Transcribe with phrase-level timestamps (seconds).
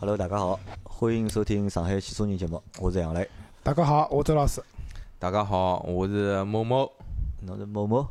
[0.00, 3.28] Hello，大家好，欢迎收听上海汽车人节目，我是杨磊。
[3.64, 4.62] 大家好，我周老师。
[5.18, 6.88] 大家好，我是某某。
[7.40, 8.06] 侬是某某？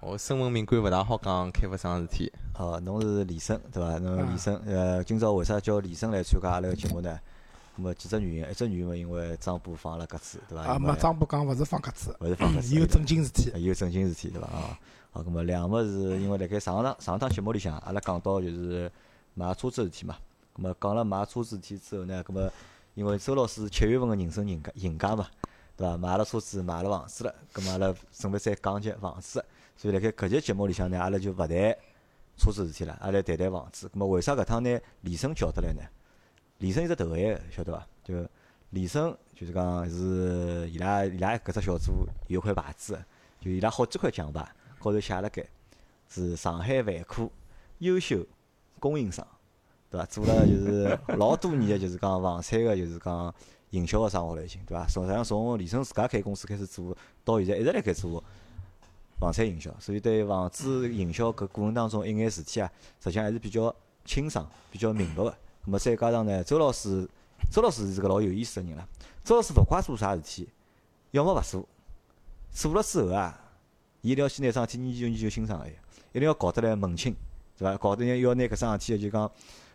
[0.00, 2.32] 我身份敏感勿大好讲开发商事体。
[2.58, 3.98] 哦，侬是李生对伐？
[3.98, 7.20] 侬李生，呃，今朝为啥叫李生来参加阿拉个节目呢？
[7.74, 10.64] 那么几只原因，一只原因嘛，因为张波放了鸽子，对伐？
[10.64, 14.46] 啊，没张波讲勿是放鸽子，勿是放鸽子，有正经事体，有正经事体，对伐？
[14.46, 14.78] 啊，
[15.10, 18.90] 好，那么两么是因为辣盖上趟上趟节目里向，阿拉讲到就是
[19.34, 20.16] 买车子事体嘛。
[20.56, 22.50] 那么讲了买车子事体之后呢，那么
[22.94, 25.28] 因为周老师七月份个人生赢家赢家嘛，
[25.76, 25.96] 对伐？
[25.96, 29.44] 买了车子，买了房子了，那么阿拉准备再讲解房子，
[29.76, 31.48] 所以辣盖搿节节目里向呢，阿拉就勿谈
[32.38, 33.90] 车子事体了，阿拉谈谈房子。
[33.92, 35.82] 那么为啥搿趟拿李生叫得来呢？
[36.58, 37.86] 李生一只头衔，晓得伐？
[38.02, 38.26] 就
[38.70, 42.98] 李生，就是讲是伊拉伊拉搿只小组有块牌子，
[43.40, 44.40] 就伊拉好几块奖牌，
[44.78, 45.46] 高头写了盖
[46.08, 47.28] 是上海万科
[47.78, 48.24] 优秀
[48.80, 49.26] 供应商。
[49.90, 50.06] 对伐？
[50.06, 53.34] 做了就是老多年个，就是讲房产个，就是讲
[53.70, 54.86] 营销个生活了已经，对伐？
[54.86, 58.22] 实际上从李生自家开公司开始做，到现在一直辣盖做
[59.18, 62.70] 房产营销，所以对房子营销搿过程当中一眼事体啊，
[63.02, 65.34] 实际上还是比较清爽、比较明白个。
[65.64, 67.08] 那么再加上呢，周老师，
[67.50, 68.86] 周老师是个老有意思个人啦。
[69.24, 70.48] 周老师勿怪做啥事体，
[71.12, 71.66] 要么勿做，
[72.52, 73.40] 做了之后啊，
[74.02, 75.66] 伊一定要先拿桩事体研究研究清爽个，
[76.12, 77.14] 一定要搞得来门清，
[77.58, 77.76] 对伐？
[77.76, 79.30] 搞得要拿搿桩事体就讲。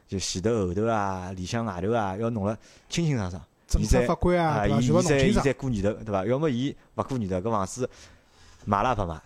[0.07, 2.57] 就前头后头啊，里向外头啊，要弄了
[2.89, 3.41] 清清爽爽。
[3.67, 5.01] 政策法规啊，伊伐？
[5.01, 6.25] 现在伊再过年头，对伐？
[6.25, 7.89] 要么伊勿过年头，搿房子
[8.65, 9.21] 买了勿买，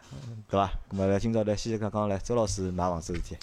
[0.48, 0.72] 对伐？
[0.92, 3.36] 咾么来今朝来先讲讲来周老师买房子事体。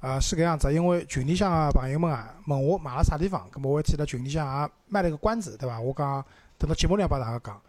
[0.00, 5.80] 啊，是搿样子，因为群里向个朋友们啊，问我买了啥地方，咾么我替辣群里向也卖了个关子，对伐？
[5.80, 6.24] 我讲
[6.56, 7.60] 等到节目里向帮大家讲。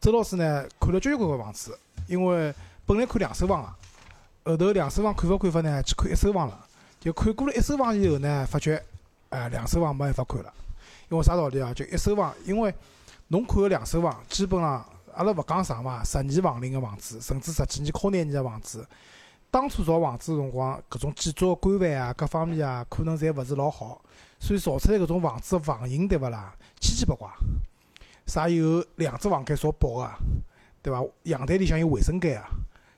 [0.00, 6.65] 周老师呢，看了交关个房子，因为本来看两手房个，后头两手房看勿看法呢，去看一手房了。
[7.00, 8.82] 就看过了一手房以后呢，发觉，
[9.28, 10.52] 哎，两手房没办法看了，
[11.08, 11.72] 因为啥道理啊？
[11.72, 12.74] 就一手房，因为
[13.28, 18.86] 侬看个两手房，基本上阿拉勿讲啥嘛，十年房龄个房子，甚至十几年、靠廿年个房子，
[19.50, 24.00] 当初造房子个辰光，搿种建筑个规范啊，各方面啊，可能侪勿是老好，
[24.40, 26.52] 所以造出来搿种房子个房型，对勿啦？
[26.80, 27.28] 千奇百怪，
[28.26, 30.10] 啥有两只房间朝北个，
[30.82, 31.04] 对伐？
[31.24, 32.48] 阳台里向有卫生间啊，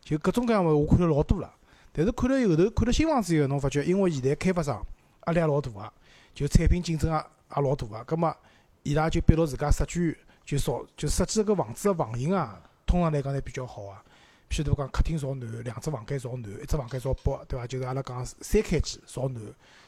[0.01, 1.53] 就各种各样物，我看了老多了。
[1.93, 4.85] 但是看了后头，看了新房子以后，侬发觉，因为现在开发商
[5.27, 5.93] 压力也老大个，
[6.35, 8.35] 就产品竞争也也老大个，葛末
[8.83, 13.93] 伊拉就逼牢自家设计，就造就设计搿房子个房型啊，通常来讲侪比较好个。
[14.51, 17.67] 譬如讲，客厅朝南，两只房间朝南，一只房间朝北，对伐？
[17.67, 19.43] 就是阿拉讲三开间朝南，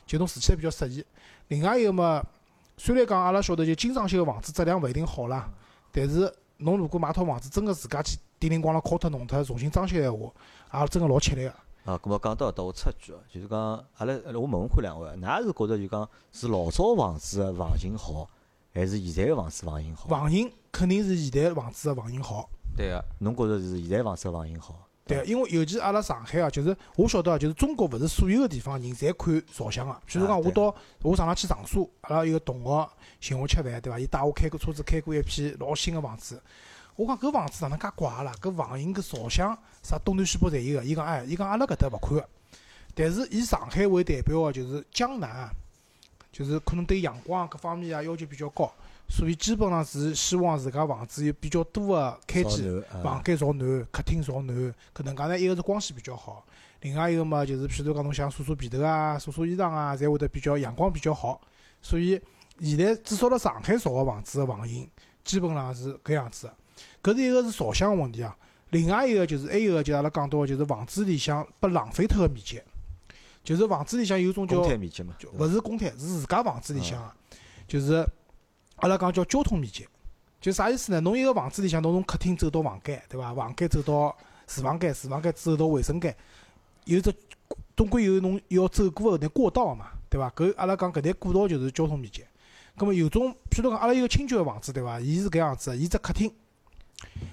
[0.06, 1.02] 就侬住起来比较适宜。
[1.48, 2.22] 另外一个嘛，
[2.76, 5.48] 虽然讲阿拉晓得就精装修个房子质量勿一定好啦，
[5.90, 11.54] 但是侬如果买套房子，真个自家去叮铃咣啷敲脱弄脱，重新装修个闲话，也真个老吃力个。
[11.84, 13.58] 啊，咁么讲到搿搭，我插一句哦，就是讲，
[13.96, 18.28] 阿拉，我问问看两位，㑚是觉着就讲是老早房子个房型好，
[18.74, 20.06] 还是现在个房子房型好？
[20.08, 22.48] 房型肯定是现在房子个房型好。
[22.76, 24.86] 对个，侬觉着是现在房子个房型好？
[25.06, 29.92] 对，因为尤其阿拉上海啊，就是我晓得啊，就是中国勿是所有个地方人侪看朝向个。
[30.06, 32.90] 譬如讲，我到我上趟去长沙，阿拉一个同学
[33.20, 33.98] 寻我吃饭，对伐？
[33.98, 36.40] 伊带我开过车子，开过一批老新个房子。
[37.00, 38.30] 我讲搿房子哪能介怪啦？
[38.42, 40.84] 搿房型搿朝向啥东南西北侪有个。
[40.84, 42.28] 伊讲哎，伊讲阿拉搿搭勿看个，
[42.94, 45.50] 但是以上海为代表个，就是江南啊，
[46.30, 48.70] 就是可能对阳光各方面啊要求比较高，
[49.08, 54.54] 所以基本上是希望自家房子有比较多个开间，房间朝南，客厅朝南，
[54.94, 56.44] 搿能介呢，一个是光线比较好，
[56.82, 61.40] 另外一个嘛就是譬如讲侬想晒晒被头啊、晒晒衣裳啊，侪会得比较阳光比较好。
[61.80, 62.20] 所以
[62.60, 64.86] 现在至少辣上海造个房子个房型，
[65.24, 66.54] 基本上是搿样子个。
[67.02, 68.36] 搿是一个是朝向个问题啊，
[68.70, 72.60] 另外一个就是还有个就阿拉讲到个就是房子里向被浪费脱个面积，
[73.42, 77.12] 就是房子里向有种叫面积嘛，勿是公摊，是自家房子里向个，
[77.66, 78.06] 就是
[78.76, 79.86] 阿拉讲叫交通面积，
[80.40, 81.00] 就啥意思呢？
[81.00, 83.34] 侬一个房子里向，侬从客厅走到房间，对伐？
[83.34, 86.14] 房间走到厨房间，厨房间走到卫生间，
[86.84, 87.12] 有只
[87.76, 90.30] 总归有侬要走过个那过道嘛，对伐？
[90.30, 92.22] 搿阿拉讲搿台过道就是交通面积。
[92.76, 95.00] 葛末有种，譬如讲阿拉有个亲眷个房子，对伐？
[95.00, 96.32] 伊是搿样子，伊只客厅。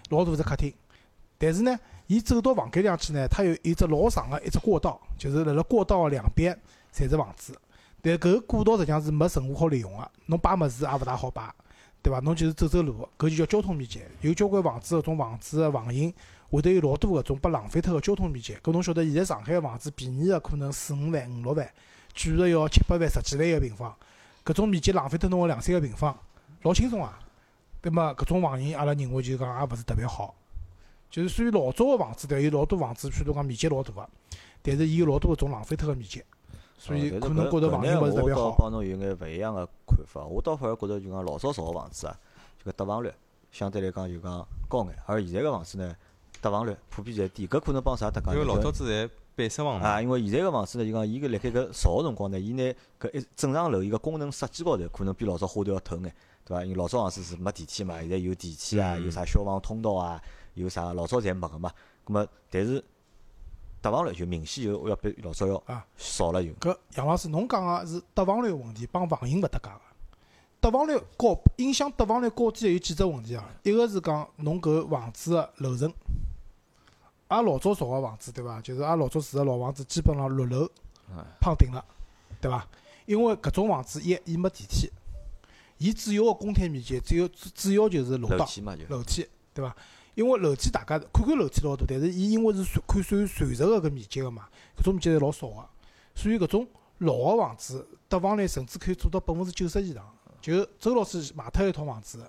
[0.10, 0.74] 老大只客厅，
[1.38, 1.78] 但是呢，
[2.08, 6.58] 伊走到房间里向去呢，它有一只老长个一只过道，就是辣辣过道两边
[6.94, 7.54] 侪是房子。
[8.02, 11.54] 但搿个过道实际上是没任何好利用个，侬摆物事也勿大好摆，
[12.02, 12.19] 对伐？
[12.19, 14.02] 侬就是走走路，搿就叫交通面积。
[14.22, 16.13] 有交关房子搿种房子个房型，
[16.50, 18.56] 会得有老多搿种被浪费脱个交通面积。
[18.63, 21.70] 搿侬晓得，现在上海个房子便宜个可能四五万、五六万，
[22.16, 23.94] 贵个要七八万、十几万一个平方。
[24.46, 26.16] 搿种面积浪费脱侬个两三个平方，
[26.62, 27.20] 老轻松啊！
[27.81, 30.35] 那么搿种房型，阿拉认为就讲也勿是特别好，
[31.09, 34.09] 就是属于老早个房子，对，有老多房子，譬如讲面积老大个，
[34.62, 36.24] 但是伊有老多搿种浪费脱个面积。
[36.79, 38.51] 所以哦可能觉着房型勿是特别好。
[38.51, 42.15] 帮侬有眼勿一样个看法，我倒反而觉着就讲老早造个房子啊，
[42.59, 43.12] 这个得房率
[43.51, 45.95] 相对来讲就讲高眼，而现在个房子呢，
[46.39, 48.33] 得房率普遍侪低，搿可能帮啥搭讲？
[48.35, 52.63] 因为老早子侪板式房嘛，啊，因为现在个房子呢，就讲伊搿辣盖搿造个辰光呢，伊拿
[53.00, 56.13] 搿一正常楼伊个功能设计高头，可能比老早花头要透眼，
[56.48, 56.64] 对伐？
[56.64, 60.22] 因为老早房子是没电梯嘛，现在有电梯啊，嗯有啥消防通道啊，
[60.54, 61.70] 有啥老早侪没个嘛。
[62.06, 62.82] 葛末但是
[63.82, 66.50] 得房率就明显就要比老早要啊少了就。
[66.54, 69.82] 搿杨老师，侬讲个是得房率个问题，帮房型勿搭界个。
[70.60, 73.48] 得房率高，影响得房率高低有几只问题啊？
[73.64, 75.94] 一个是讲侬搿房子个楼层，
[77.28, 78.60] 阿拉老早造个房子对伐？
[78.62, 80.68] 就是阿拉老早住个老房子，基本上六楼
[81.12, 81.86] 嗯夯顶了，
[82.42, 82.66] 对伐？
[83.06, 84.90] 因为搿种房子一伊没电梯，
[85.77, 88.47] 伊主要个公摊面积只有主主要就是楼道。
[88.89, 89.75] 楼梯对伐？
[90.15, 95.69] 因为楼梯大家看看楼梯老大，但是伊因为是算看算垂直个搿面积个嘛，搿种面积是老少个，
[96.15, 100.03] 所以搿种老个房子得房率甚至可以做到百分之九十以上。
[100.41, 102.25] 就周老师买脱一套房子，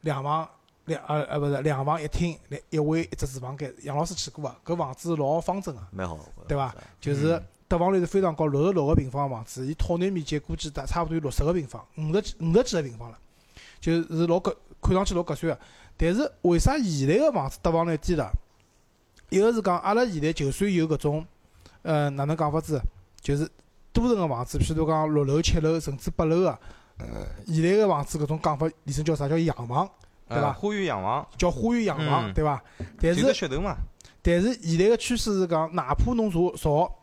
[0.00, 0.48] 两房
[0.86, 3.72] 两呃呃勿是两房一厅，两一卫一只厨房间。
[3.82, 4.56] 杨老师去过伐？
[4.64, 6.18] 搿房子老方正个，蛮好，
[6.48, 6.74] 对伐？
[7.00, 13.18] 就是嗯得房率是非常高，六十六个平方个房子，伊套内面积估计大差不多有六十个平方，五十几五十几个平方了，
[13.80, 15.58] 就是老合看上去老合算个。
[15.96, 18.30] 但是为啥现在个房子得房率低了？
[19.30, 21.26] 一个是讲阿拉现在就算有搿种，
[21.82, 22.78] 呃，哪能讲法子？
[23.20, 23.48] 就是
[23.92, 26.58] 多层个房子，譬如讲六楼、七楼甚至八楼个，
[27.46, 29.88] 现在个房子搿种讲法，理称叫啥叫洋房，
[30.28, 32.62] 对伐呃花园洋房，叫花园洋房，嗯对伐？
[33.00, 33.76] 但就是是噱头嘛，
[34.20, 36.94] 但是现在个趋势是讲，哪怕侬造造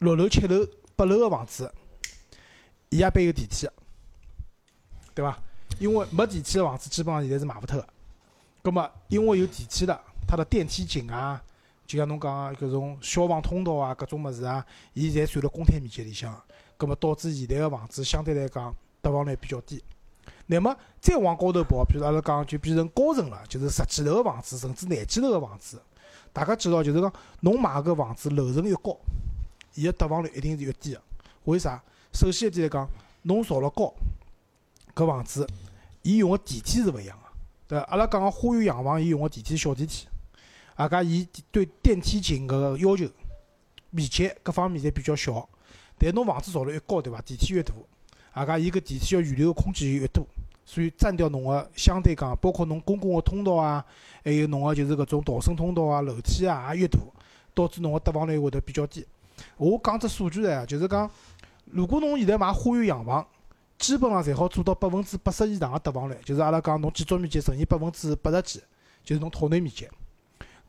[0.00, 0.66] 六楼、七楼、
[0.96, 1.70] 八楼个房子，
[2.88, 3.68] 伊也必有电梯，
[5.14, 5.38] 对伐？
[5.78, 7.86] 因为没电梯个房子，基本上现在是卖勿脱个。
[8.62, 11.42] 葛末因为有电梯了，它的电梯井啊，
[11.86, 14.64] 就像侬讲个搿种消防通道啊，搿种物事啊，
[14.94, 16.42] 伊侪算辣公摊面积里向个。
[16.78, 19.84] 葛末导致现在个房子相对来讲得房率比较低。
[20.46, 25.78] 那么再往高头跑，比如阿拉讲就变成高层了，就是十几楼个房子，甚至廿几楼个房子。
[26.32, 28.96] 大家知道，就是讲侬买个房子楼层越高，
[29.74, 31.02] 伊个得房率一定是越低个。
[31.44, 31.82] 为啥？
[32.12, 32.88] 首先一点来讲，
[33.22, 33.94] 侬造了高，
[34.94, 35.46] 搿房子
[36.02, 37.24] 伊用个电梯是勿一样个，
[37.68, 37.84] 对伐？
[37.84, 40.08] 阿拉讲个花园洋房，伊用个电梯小电梯，
[40.74, 43.08] 啊加伊对电梯井搿个要求
[43.90, 45.48] 面积各方面侪比较小。
[45.98, 47.20] 但侬房子造了越高，对伐？
[47.20, 47.72] 电梯越大，
[48.32, 50.26] 啊加伊搿电梯要预留个空间就越多，
[50.64, 53.84] 所以占掉侬个相对讲，包括侬公共个通道啊，
[54.24, 56.98] 还有侬个就是搿种逃生通道啊、楼梯啊也越大，
[57.54, 59.06] 导致侬个得房率会得比较低。
[59.56, 61.10] 我讲只数据来啊，就是讲，
[61.66, 63.26] 如果侬现在买花园洋房，
[63.78, 68.62] 基本上侪好做到百分之八十以上个得房率，就是阿拉讲侬建筑面积乘以百分之八十几，
[69.02, 69.88] 就是侬套内面积，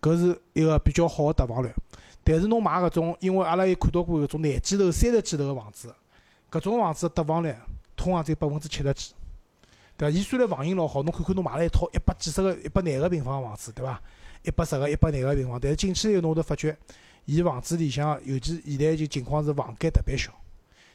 [0.02, 1.70] 搿是一个比较好个得房率。
[2.24, 5.94] 但是侬买搿种，因为阿拉也看到过搿种廿几楼、三十几楼个房子，
[6.52, 7.56] 搿种房子得房率
[7.96, 9.14] 通常只有百分之七十几，
[10.02, 10.18] 对伐？
[10.18, 14.02] 伊虽然房型老好，侬看看侬买了一套一百几十个、一百廿个平方个房子，对伐？
[14.42, 16.76] 一百十个、一百廿个平方，但是进去以后侬会发觉，
[17.26, 20.32] 伊房子里向，尤其现在就情况是房间特别小。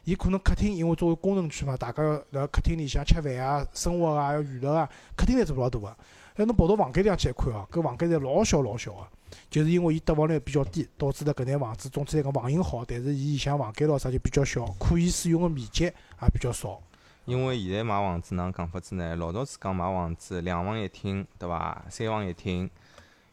[0.02, 5.96] 伊可能客厅，因为作为功能区嘛，大家要辣客厅里向吃饭啊、生活啊、要娱乐啊，客厅侪做老大个。
[6.34, 9.06] 哎，侬跑到房间里向去看哦，搿房间侪老小老小个，
[9.48, 16.80] 就是因为伊得房率比较低，导致了搿眼房子总体来讲房型好，但是伊里向房间咾啥就比较小，可以使用个面积也比较少。
[17.26, 19.16] 因为现在买房子哪能讲法子呢？
[19.16, 21.84] 老早子讲买房子两房一厅，对伐？
[21.90, 22.70] 三房一厅，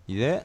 [0.07, 0.43] 现在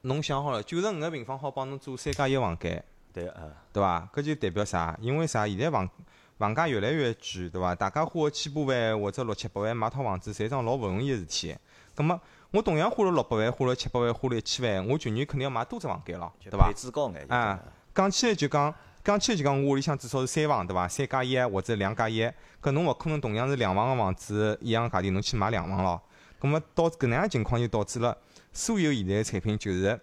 [0.00, 4.10] 侬想好了，九十五个平方好帮侬做三加一房间，对啊，对伐？
[4.12, 4.98] 搿就代表啥？
[5.00, 5.46] 因为啥？
[5.46, 5.88] 现在房
[6.36, 7.76] 房价越来越贵，对伐？
[7.76, 11.56] 大家花个千把万或者六七百万买套房子，实际上老勿容易个事体。
[11.94, 16.74] 葛末我同样花了六百万，花了七百万，花了一千万，我全年肯定要买多只房间咯，对伐就配？
[16.74, 17.28] 置高眼。
[17.28, 17.62] 就啊
[17.94, 18.74] 讲起来就讲，
[19.08, 20.86] 讲起来就讲，我屋里向至少是三房，对伐？
[20.86, 22.22] 三加一或者两加一，
[22.60, 26.02] 搿侬勿可能同样是两房个房子一样价钿，侬去买两房咯。
[26.38, 28.14] 葛末到搿能样情况就导致了
[28.52, 29.98] 所有现在个产品就是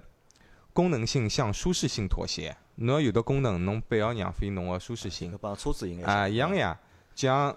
[0.74, 2.58] 功能性向舒适性妥协。
[2.78, 5.38] 侬要有的功能，侬必要浪费侬个舒适性搿。
[5.38, 6.76] 帮车子应该啊，一样个呀，
[7.14, 7.56] 像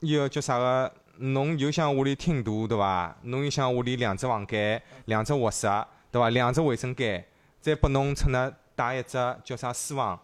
[0.00, 3.14] 伊个叫啥个，侬又想屋里厅大对伐？
[3.24, 5.66] 侬又想屋里两只房间、两只卧室
[6.10, 6.30] 对伐？
[6.30, 7.26] 两只卫生间，
[7.60, 10.18] 再拨侬出那带一只叫啥书房，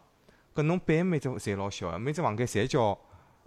[0.54, 2.96] 搿侬摆每只侪老小个，每只房间侪叫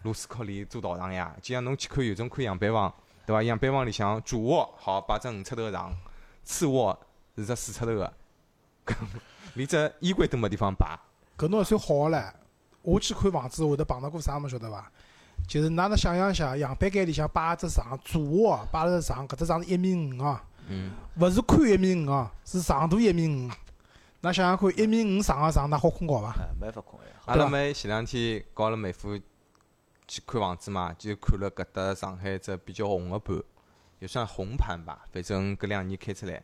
[0.03, 1.33] 螺丝壳里做道场呀。
[1.41, 2.93] 就像侬去看有种看样板房
[3.25, 3.41] 对伐？
[3.41, 5.95] 样板房里向主卧好摆只五尺头个床，
[6.43, 6.99] 次卧
[7.35, 8.13] 是只四尺头个，
[9.53, 10.99] 连只衣柜都没地方摆。
[11.37, 12.33] 搿侬也算好个唻。
[12.81, 14.91] 我去看房子会得碰到过啥么晓得伐？
[15.47, 23.49] 就是㑚能想象一下，样板间里向摆一只床，主卧摆了只床，搿只床是一米五啊，嗯，勿是宽一米五啊，是长度一米五。
[24.27, 26.35] 那想想看，一米五长个床，那好困觉伐？
[26.37, 27.07] 哎，没法困哎。
[27.27, 29.17] 阿拉妹前两天告阿拉妹夫
[30.05, 33.41] 去看房子嘛，就看了搿搭上海只比较红个盘，
[33.99, 35.05] 也算红盘吧。
[35.13, 36.43] 反正搿两年开出来，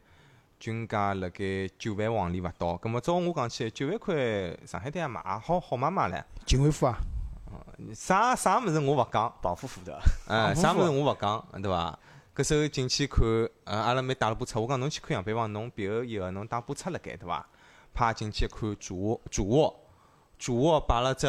[0.61, 2.77] 均价辣盖九万往里勿到。
[2.77, 4.15] 葛末照我讲起来，九万块
[4.65, 6.23] 上海滩也买好好买买唻。
[6.45, 6.97] 秦惠夫啊，
[7.93, 9.99] 啥啥物事我勿讲，绑夫妇的，
[10.29, 11.99] 哎，啥物事我勿讲，对伐？
[12.33, 13.25] 搿时候进去看，
[13.65, 17.45] 呃，阿拉妹带了部车，我讲侬去看样板房，侬别后以后侬带部车辣盖，对伐？
[17.93, 19.79] 啪进去看主卧，主卧，
[20.39, 21.27] 主卧摆了只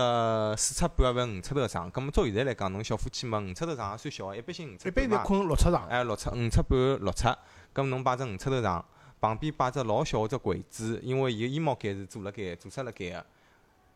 [0.57, 1.91] 四尺半或五尺头个床。
[1.93, 5.25] 咁么照现在来讲，侬小夫妻嘛，五尺头床也算小个，一般性五尺一般半嘛。
[5.25, 5.87] 侪困六尺床。
[5.89, 7.29] 哎，六尺五尺半六尺，
[7.75, 8.85] 咁侬摆只五尺头床，
[9.21, 13.27] 旁边摆只老小个只柜子，因为伊个衣帽间是做辣盖做出辣盖个。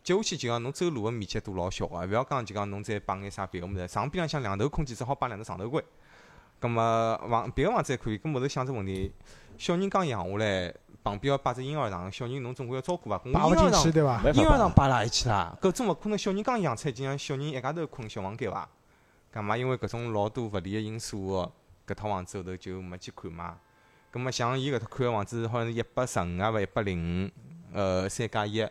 [0.05, 5.85] 接下去就讲侬走路个面积都老小个，勿要讲就讲侬再摆眼啥别个物事，床边浪向两头空间只好摆两只床头柜。
[6.61, 9.13] 咁么房别个房子还可以，搿后头想只问题，
[9.59, 10.75] 小人刚养下来，
[11.09, 13.21] 旁边要摆只婴儿床，小人侬总归要照顾伐？
[13.25, 14.31] 我摆勿进去婴儿床，对伐？
[14.33, 14.75] 婴儿床摆。
[14.77, 15.57] 摆哪里去啦？
[15.61, 18.69] 搿总勿可能小人刚养出来就让小人一家头困小房间伐？
[19.31, 19.57] 干嘛？
[19.57, 21.51] 因为搿种老多勿利个因素，
[21.87, 23.59] 搿套房子后头就没去看嘛。
[24.11, 27.31] 葛末像伊搿套看个房子，好像是一百十五啊，勿一百零五，
[27.73, 28.67] 呃，三加一，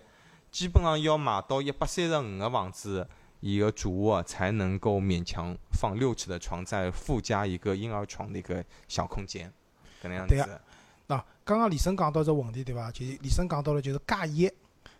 [0.49, 3.07] 基本上要买到一百三十五个房子，
[3.39, 9.53] 伊个主卧才能够勉强放六尺的床，再附加一个婴儿床的一个小空间，
[10.01, 10.59] 搿能样子。
[11.07, 12.91] 喏，刚刚李生讲到只问题对伐？
[12.91, 14.51] 就是李生讲到了就是加一，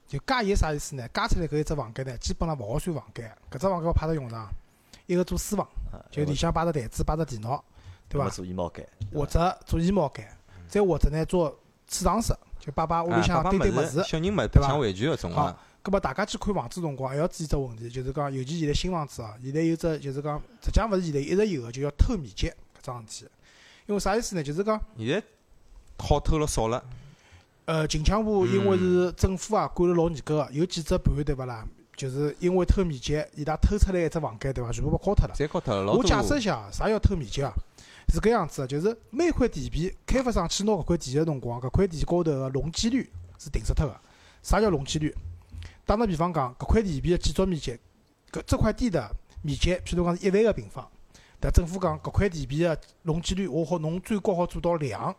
[0.07, 1.07] 就加一啥意思呢？
[1.13, 4.49] 加出来搿一只房间呢，基本上勿好算房间，搿只房间我派得用场，
[5.05, 7.63] 一个做书房，啊就里向摆只台子，摆只电脑，
[8.07, 8.29] 对伐？
[8.29, 10.25] 做衣帽间，或者做衣帽间，
[10.69, 11.49] 再或者呢做
[11.87, 14.01] 储藏室，就摆摆屋里啊向堆堆物事。
[14.03, 23.31] 小人物对伐像玩具搿种好啊，葛末大家去看房子辰光，还要注意只问题，就是讲，尤其现在新房子啊，现在有只就是讲，实际上勿是现在一直有个，就叫偷面积搿桩事体。
[23.87, 24.43] 因为啥意思呢？
[24.43, 25.23] 就是讲，现在
[25.97, 26.83] 好偷了少了。
[27.65, 31.65] 呃，近腔部因为是政府啊管了老严格个，有几只盘对勿啦？
[31.95, 34.71] 就是因为偷面积，伊拉偷出来一只房间对伐？
[34.71, 35.33] 全部被敲脱了。
[35.35, 36.03] 侪敲脱了，老我。
[36.03, 37.51] 解释一下，啥叫偷面积啊？
[38.13, 43.99] 是搿样子个，就是每块地皮开发商去拿搿块地个辰光，搿块地高头个容积率是定死脱个。
[44.43, 45.13] 啥叫容积率？
[45.85, 47.77] 打个比方讲，搿块地皮个建筑面积，
[48.31, 49.11] 搿这块地的
[49.41, 50.87] 面积，譬如讲是一万个平方，
[51.39, 55.13] 但政府讲搿块地皮个容积率，我好侬最高好做到两，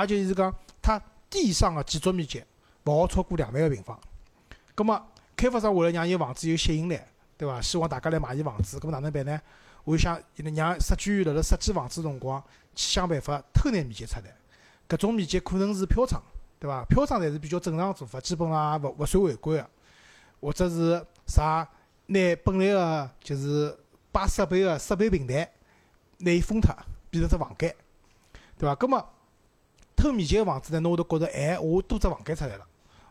[0.00, 2.42] 也就是讲，它地上个建筑面积
[2.84, 3.98] 勿好超过两万个平方。
[4.74, 5.00] 葛末
[5.36, 6.98] 开发商为了让伊房子有吸引力，
[7.36, 7.60] 对伐？
[7.60, 9.40] 希望大家来买伊房子，葛末哪能办呢？
[9.84, 12.42] 我想让设计院辣辣设计房子辰光，
[12.74, 14.34] 去想办法偷眼面积出来。
[14.88, 16.22] 搿种面积可能是飘窗，
[16.58, 16.84] 对伐？
[16.84, 19.70] 飘窗侪是比较正常做法，基本上也勿勿算违规个。
[20.40, 21.68] 或者是啥，
[22.06, 23.76] 拿本来个就是
[24.10, 25.50] 摆设备个设备平台，
[26.18, 26.74] 拿伊封脱，
[27.10, 27.74] 变成只房间，
[28.58, 28.74] 对伐？
[28.74, 29.08] 葛末
[30.02, 32.66] 偷面积个房子呢，侬会得觉着，哎，我多只房间出来了，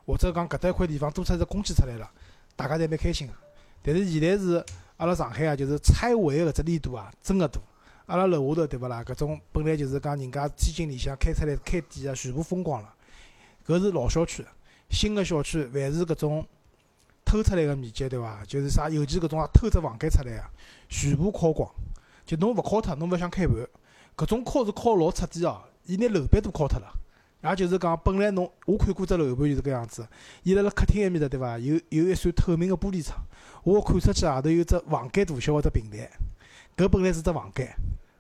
[0.06, 2.12] 或者讲搿搭一块地方多出只空间出来了，
[2.58, 3.34] 大家侪蛮开心个。
[3.82, 4.62] 但是现在是
[4.98, 7.62] 阿拉上海啊，就是拆违个搿只力度啊，真个大。
[8.08, 9.02] 阿拉楼下头对勿啦？
[9.06, 12.94] 搿种本来就是讲人家天津里向开出来开店个，全部封光了。
[13.66, 14.46] 搿是老小区，
[14.90, 16.46] 新个小区凡是搿种
[17.24, 18.44] 偷出来个面积对伐？
[18.46, 20.52] 就是啥，尤其搿种啊偷只房间出来啊，
[20.90, 21.72] 全部敲光。
[22.26, 23.56] 就侬勿敲脱，侬勿想开盘。
[24.18, 26.94] 搿种敲是敲老彻底哦，伊拿楼板都敲脱了。
[27.44, 30.08] 也就是讲，本来侬我看过只楼盘就是搿样子，
[30.44, 31.58] 伊辣辣客厅埃面搭对伐？
[31.58, 33.20] 有有一扇透明个玻璃窗，
[33.64, 36.08] 我看出去外头有只房间大小个只平台，
[36.78, 37.76] 搿本来是只房间，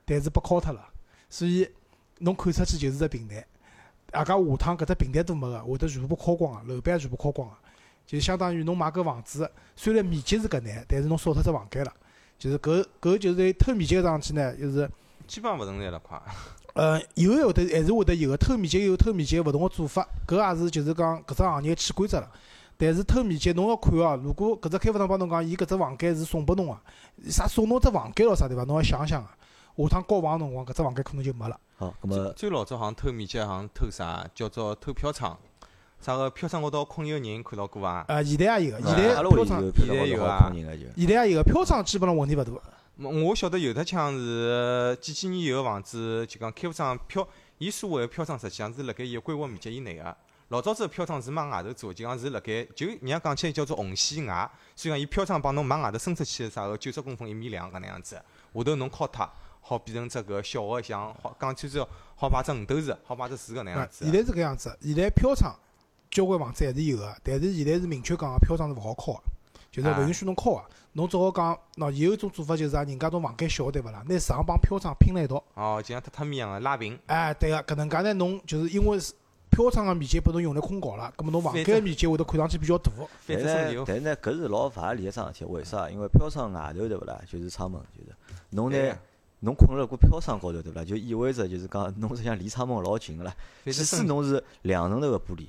[0.06, 0.84] 但是被敲脱了，
[1.30, 1.70] 所以
[2.18, 3.46] 侬看出去就是只平台。
[4.14, 7.56] 外加下趟搿只平台都没个，会得全部敲光个，楼板全部敲光个，
[8.08, 11.94] 就相当于侬买搿房子，虽然面积是搿眼，但是侬少脱只房间了。
[12.40, 14.90] 就是搿搿就是偷面积个桩事体呢，就是
[15.28, 16.20] 基本上勿存在了，快。
[16.74, 22.32] 呃，有会得还是会得有个偷面积有偷面积勿同个做法，搿也是就是讲搿只行业潜规则了。
[22.78, 26.78] 但是偷面积侬要看哦，如果搿只开发商帮侬讲，伊搿只房间是送拨侬个，
[27.30, 28.64] 啥送侬只房间咯啥对伐？
[28.64, 29.36] 侬要想想啊，
[29.78, 31.60] 下趟交房辰光搿只房间可能就没了。
[31.78, 35.38] 好，咁么最老早好像偷面积，好像偷啥叫做偷飘窗，
[36.00, 38.06] 啥个飘窗高头困一个人，看到过伐？
[38.08, 40.52] 呃，现在也有个，现在阿拉屋里飘窗，现在有啊
[40.96, 42.52] 现在也有个飘窗，基本上问题勿大。
[43.04, 47.28] 我晓得有的枪是几几年以后房子，就讲开发商飘，
[47.58, 50.16] 伊所谓个飘窗实际上是辣盖伊个规划面积以内个。
[50.50, 59.28] 老早子个飘窗是往外头做，就讲是辣盖就人家讲起来叫做红线外，所以讲伊飘窗帮侬往外头伸出去啥个九十公分一米两搿能样子，下头侬敲脱，
[59.62, 64.14] 好变成只搿小个像好讲起来好摆只五斗士，好摆只树搿能样，子现。
[64.14, 65.58] 在是搿样子，现在飘窗
[66.12, 69.24] 交关房子还是有个，但是现在是明确讲个飘窗是勿好敲个，
[69.72, 70.62] 就是勿允许侬敲个。
[70.94, 74.04] 侬只好讲，喏，有一种做法就是啊，人家种房间小对勿啦？
[74.08, 75.42] 拿床帮飘窗拼辣一道。
[75.54, 77.00] 哦，就像榻榻米一样个拉平。
[77.06, 79.00] 哎，对个，搿能介呢，侬就是因为
[79.50, 82.92] 飘窗个面积拨侬用来困觉了，葛末侬房间个面积会得看上去比较大。
[82.92, 85.46] 反但是但是呢，搿是老勿合理个桩事体。
[85.46, 85.90] 为啥？
[85.90, 88.14] 因为飘窗外头对勿啦，就是窗门，就是
[88.50, 88.98] 侬呢，
[89.40, 93.34] 侬困辣过飘窗高头对勿啦，就意味着就是讲侬实际上离窗门老近个啦。
[93.64, 95.48] 即使侬是两层头个玻璃，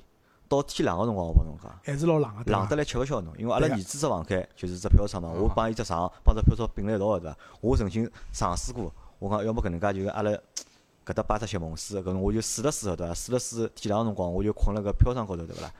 [0.55, 1.71] 到天冷个辰光，我帮侬讲。
[1.83, 2.75] 还是老冷个，冷得？
[2.75, 7.37] 来吃勿消侬，因为阿拉儿子只房间就是只飘窗嘛，我帮伊只床帮只飘窗并辣一道个对伐？
[7.61, 10.31] 我曾经尝试过，我讲要么搿能介就是阿拉
[11.05, 13.13] 搿搭摆只席梦思，搿种我就试了试个对伐？
[13.13, 15.71] 试了试天冷个辰光，我就困辣搿飘窗高头对勿啦？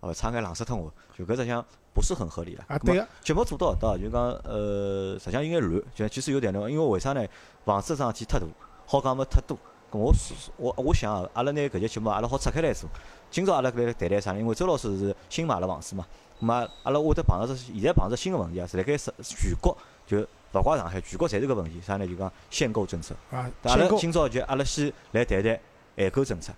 [0.00, 2.64] 哦，差眼冷死脱我，就搿实际上不是很合理了。
[2.68, 7.26] 啊，对个，节目做到搿搭，就讲呃，实际上应该乱，就其实有点乱，因为为啥呢？
[7.64, 8.46] 房子桩事体太大，
[8.86, 9.58] 好讲么太多。
[9.90, 12.88] 咁我是我我想啊，阿拉拿搿节节目阿拉好拆开来做。
[13.30, 14.38] 今朝阿拉搿来谈谈啥呢？
[14.38, 16.06] 因为周老师是新买了房子嘛，
[16.40, 19.76] 咁嘛阿拉会得碰着只现在碰着新个问题啊，是辣盖是全国
[20.06, 20.20] 就
[20.52, 21.80] 勿怪上海，全国侪是搿问题。
[21.80, 22.06] 啥呢？
[22.06, 23.14] 就讲限购政策。
[23.30, 25.58] 啊，阿拉今朝就阿拉先来谈谈
[25.96, 26.52] 限购政策。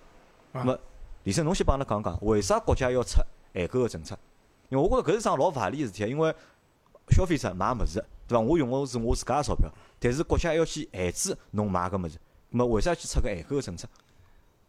[0.53, 0.77] 啊咁么，
[1.23, 3.21] 李生侬先帮阿拉讲讲，为啥国家要出
[3.53, 4.17] 限购个政策？
[4.67, 6.33] 因为我觉着搿是桩老勿合理个事体，因为
[7.09, 8.41] 消费者买物事，对伐？
[8.41, 9.69] 我用个是我自家个钞票，
[9.99, 12.19] 但是国家要去限制侬买搿物事，咁
[12.57, 13.87] 么为啥去出搿限购个政策？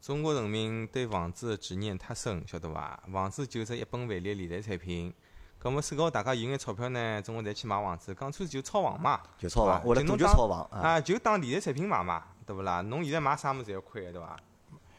[0.00, 3.00] 中国人民对房子的执念太深，晓得伐？
[3.12, 5.12] 房子就是一本万利的理财产品。
[5.58, 9.20] 葛末世高大家有眼钞票呢，总归侪去买房子，讲穿就炒房嘛。
[9.38, 10.80] 就炒房，为了侬就炒房啊！
[10.80, 12.80] 啊，就当理财产品买嘛，对勿啦？
[12.80, 14.36] 侬现在买啥物事侪要亏个，对伐？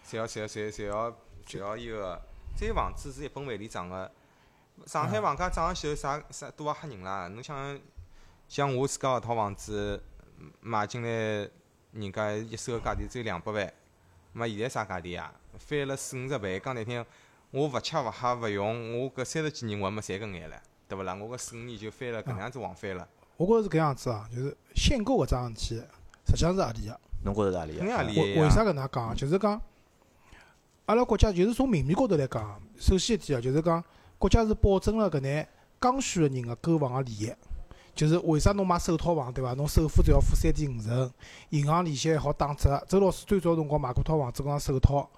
[0.08, 1.12] 侪要侪要侪侪要
[1.46, 2.22] 侪要伊个，
[2.56, 4.10] 这房子是一本万利涨个。
[4.86, 7.28] 上海房价涨上去后，啥啥多也吓人啦！
[7.28, 7.78] 侬想，
[8.48, 10.02] 像我自家搿套房子
[10.62, 11.50] 买进来，
[11.94, 13.74] 人家一手个价钿只有两百万，
[14.34, 15.32] 嘛现在啥价钿啊？
[15.58, 17.06] 翻了四五十倍，讲难听，
[17.52, 20.54] 我勿吃勿喝勿用，我搿三十几年我还没赚搿眼唻，
[20.88, 21.14] 对勿啦？
[21.14, 23.08] 我搿四五年就翻了搿能样子往翻了，
[23.38, 25.76] 我觉着是搿样子啊，就是限购搿桩事体，
[26.28, 27.00] 实际上是合理个。
[27.24, 28.10] 侬觉着是何里肯定合个？
[28.10, 29.16] 理为为啥搿能介讲？
[29.16, 29.62] 就是讲，
[30.88, 33.84] 阿拉国家就是从明面高头来讲，首先一点啊，就是讲
[34.18, 35.48] 国家是保证了搿眼
[35.80, 37.32] 刚需个人个购房个利益。
[37.96, 39.54] 就是为啥侬买首套房对伐？
[39.54, 41.12] 侬首付只要付三点五成，
[41.50, 42.84] 银行利息还好打折。
[42.88, 45.10] 周老师最早辰光买过套房子，讲首套，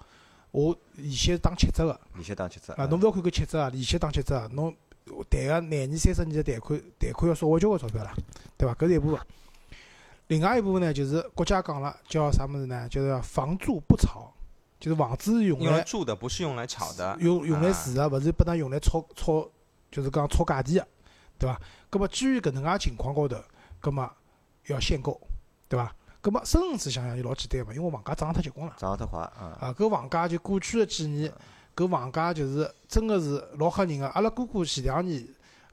[0.50, 2.00] 我利息是打七折个。
[2.16, 4.74] 利息打七折啊，侬勿要看搿七折啊，利息打七折啊，侬
[5.30, 8.14] 贷个廿年、三十年的贷款，贷款要少交交关钞票啦，
[8.56, 8.74] 对伐？
[8.74, 9.20] 搿是一部分。
[10.28, 12.88] 另外一部分呢，就是国家讲了，叫啥物事呢？
[12.88, 14.32] 就是房住不炒，
[14.80, 17.16] 就是房子是用来用来住的，不是用来炒的。
[17.20, 19.48] 用用来啊住的，勿是拨㑚用来炒炒，
[19.90, 20.88] 就是讲炒价钿个，
[21.38, 21.60] 对伐？
[21.90, 23.36] 葛末基于搿能介情况高头，
[23.80, 24.10] 葛末
[24.66, 25.20] 要限购，
[25.68, 25.94] 对伐？
[26.20, 28.74] 葛末深层次想想就老简单嘛，因为房价涨得太结棍了。
[28.76, 29.56] 涨得太快啊！
[29.60, 31.32] 啊，搿房价就过去的几年，
[31.76, 34.08] 搿房价就是真个是老吓人个。
[34.08, 35.24] 阿拉哥哥前两年，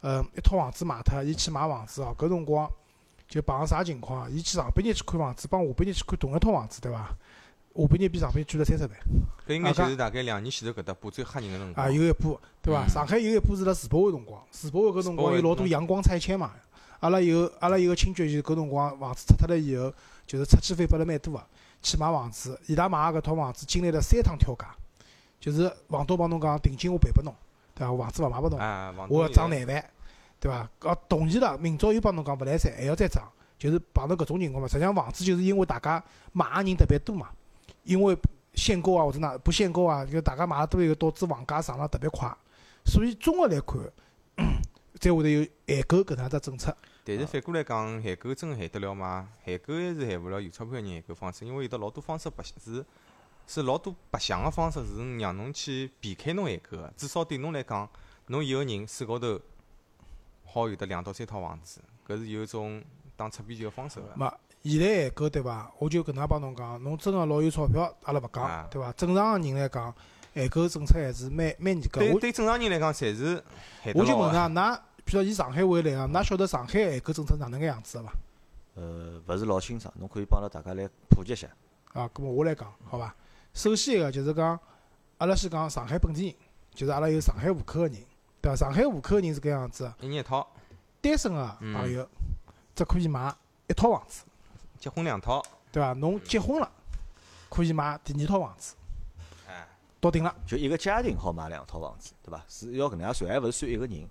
[0.01, 2.69] 呃，一套房子卖脱，伊去买房子哦，搿辰光
[3.27, 4.27] 就碰上啥情况啊？
[4.29, 7.09] 伊去上半日去看房子，帮下半日去看同一套房子，对伐？
[7.75, 8.91] 下半年比上半年贵了三十万，
[9.47, 11.85] 搿应该就是大概两年前头搿搭波最吓人个辰光。
[11.85, 12.85] 啊，有一波，对伐？
[12.85, 16.51] 嗯上海有一波是辣世博会辰光，世博会搿辰光有老多阳光拆迁嘛。
[16.99, 19.91] 阿拉有阿拉有个亲戚，就搿辰光房子拆脱了以后，
[20.25, 21.43] 就是拆迁费拨了蛮多个，
[21.81, 22.57] 去买房子。
[22.67, 24.67] 伊拉买个搿套房子经历了三趟跳价，
[25.39, 27.35] 就是房东帮侬讲定金我赔拨侬，
[27.75, 27.97] 对伐？
[27.97, 29.83] 房子勿卖拨侬，我要涨廿万，
[30.39, 30.69] 对伐？
[30.79, 34.67] 搿同意了，明朝又帮侬讲勿来三，还要再涨，就是碰到搿种情况嘛。
[34.67, 37.27] 实际上房子就是因为大家买个人特别多嘛，
[37.83, 38.17] 因为
[38.53, 42.31] 限购啊或者哪不限购啊，就大家买了多以后导致房价上了特别快，
[42.85, 43.81] 所以综合来看，
[44.99, 46.75] 才会得有限购搿能样只政策。
[47.05, 49.29] 但是反过来讲，限购真限得了吗？
[49.45, 52.85] 限购还是限勿了有钞票人限购方式，因为有得老多方式白是
[53.45, 56.93] 是老多白相个方式是让侬去避开侬限购个。
[56.95, 57.89] 至少对侬来讲，
[58.27, 59.37] 侬一个人手高头
[60.45, 62.81] 好有得两到三套房子，搿是有一种
[63.17, 64.15] 打擦边球个方式个。
[64.15, 65.69] 嘛，现在限购对伐？
[65.77, 68.91] 我就搿能样帮侬讲，侬真个老有钞票，阿拉勿讲啊，对伐？
[68.93, 69.93] 正常个人来讲，
[70.33, 71.99] 限购政策还是蛮蛮严格。
[71.99, 73.43] 我对对正常人来讲，侪是
[73.93, 74.33] 我就问。
[74.33, 78.13] 㑚，㑚譬如以上海为例啊，㑚晓得上海限购政策哪能个样子个伐？
[78.75, 81.47] 呃，勿是老清爽，侬可以帮阿拉大家来普及一下。
[81.91, 83.13] 啊，咁么我来讲，好伐？
[83.53, 84.57] 首先一个就是讲，
[85.17, 86.35] 阿拉先讲上海本地人，
[86.73, 87.97] 就是阿拉有上海户口个人，
[88.41, 88.55] 对伐？
[88.55, 90.47] 上海户口个人是搿样子的，一人一套，
[91.01, 92.07] 单身个嗯朋友
[92.73, 93.35] 只可以买
[93.67, 94.23] 一套房子，
[94.83, 95.41] 结婚两套，
[95.71, 95.93] 对伐？
[95.93, 96.69] 侬结婚了，
[97.47, 98.75] 可以买第二套房子，
[99.47, 99.65] 哎，
[100.01, 100.35] 到顶了。
[100.45, 102.43] 就一个家庭好买两套房子，对伐？
[102.49, 104.09] 是要搿能样算，还勿是算一个人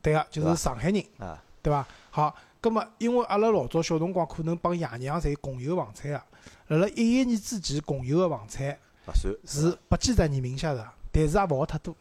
[0.00, 1.44] 对个，就是上海人，啊。
[1.60, 1.86] 对伐？
[2.10, 6.22] 好，葛末因为阿拉老早小辰光可能帮爷娘侪共有房产个，
[6.68, 11.94] 辣辣一一年之前共有个房产勿算是不记在你名下的，但是也勿好太多。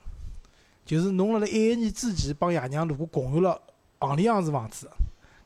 [0.86, 3.62] 就是侬辣辣一一年之前帮爷娘如果共有了
[4.00, 4.90] 行里样子房子，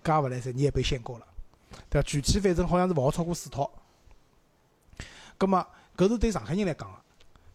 [0.03, 1.25] 搿也勿来三，你也被限购了，
[1.89, 2.03] 对伐？
[2.03, 3.69] 具体反正好像是勿好超过四套。
[5.37, 5.65] 葛么
[5.97, 6.97] 搿是对上海人来讲个，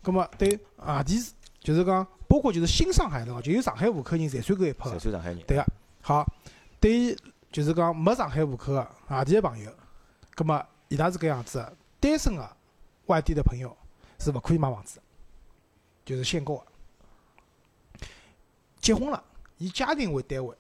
[0.02, 1.18] 葛末对外地
[1.61, 4.98] 就是讲，包括就是新上海的，就有上海户口人侪算搿一批侪。
[4.98, 5.40] 算上海人。
[5.46, 5.66] 对个，
[6.02, 6.26] 好，
[6.81, 7.16] 对于
[7.50, 9.72] 就是讲没上海户口个外地个朋友，
[10.35, 12.57] 葛末伊拉是搿样子的，单身个
[13.07, 13.76] 外地的朋友
[14.18, 15.02] 是勿可以买房子的，
[16.04, 16.64] 就是限购个。
[18.81, 19.22] 结婚了，
[19.59, 20.57] 以家庭为单位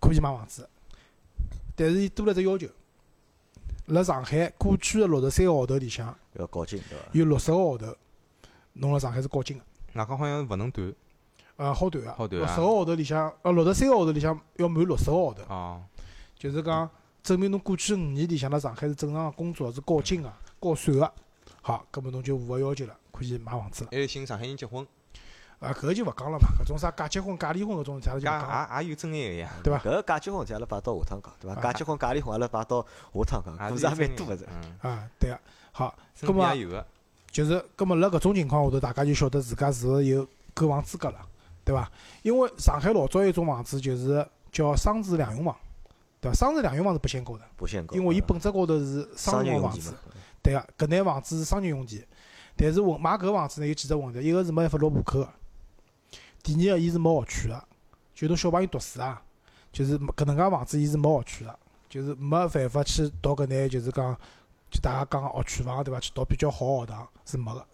[0.00, 0.68] 可以买房子，
[1.74, 2.68] 但是伊多了只要求，
[3.86, 7.04] 辣上海过去个六十三个号头里向要高进对伐？
[7.12, 7.96] 有六十个号头，
[8.74, 9.64] 侬辣上海是高进个。
[9.94, 10.94] 外加好像勿能断
[11.56, 15.82] 呃，好短个，好短啊六十个号头里向，呃，六十三个号头里向要满六十个号头，哦，
[16.36, 16.88] 就是讲
[17.22, 21.12] 证明侬过去五年里向辣上海是正常个工作，是高进个、高税个。
[21.62, 23.90] 好，搿么侬就符合要求了，可以买房子了。
[23.92, 24.86] 还有寻上海人结婚，
[25.60, 29.78] 啊，搿个就勿讲了嘛，搿种啥假结婚、假离婚搿种，阿拉就讲了，也也有真爱个呀，对伐？
[29.78, 31.56] 搿个假结婚事体阿拉摆到下趟讲，对伐？
[31.58, 34.46] 啊假结婚、假离婚阿拉摆到下趟讲，故事也蛮多个是。
[34.50, 35.38] 嗯，啊，对个。
[35.72, 36.86] 好，身葛末边也有个，
[37.30, 41.18] 就是，搿么辣搿种情况下头，大家就晓得自家是勿是有购房资格了，
[41.64, 41.90] 对伐？
[42.22, 45.56] 因为上海老早有一种房子就是叫商住两用房，
[46.20, 46.34] 对伐？
[46.34, 49.94] 商住两用房是不限购的，不限购，因为伊本质高头是商用房子。
[50.42, 52.06] 对个，搿眼房子是商业用地，
[52.54, 55.28] 但是我买搿房子呢有几只问题，一个是没办法落户口个，
[56.44, 57.64] 第二个伊是没学区个，
[58.14, 59.20] 就侬小朋友读书啊，
[59.72, 64.14] 就是搿能介房子伊是没学区个，就是没办法去读搿眼就是讲，
[64.70, 65.98] 就大家讲学区房对伐？
[65.98, 67.66] 去读比较好学堂是没个，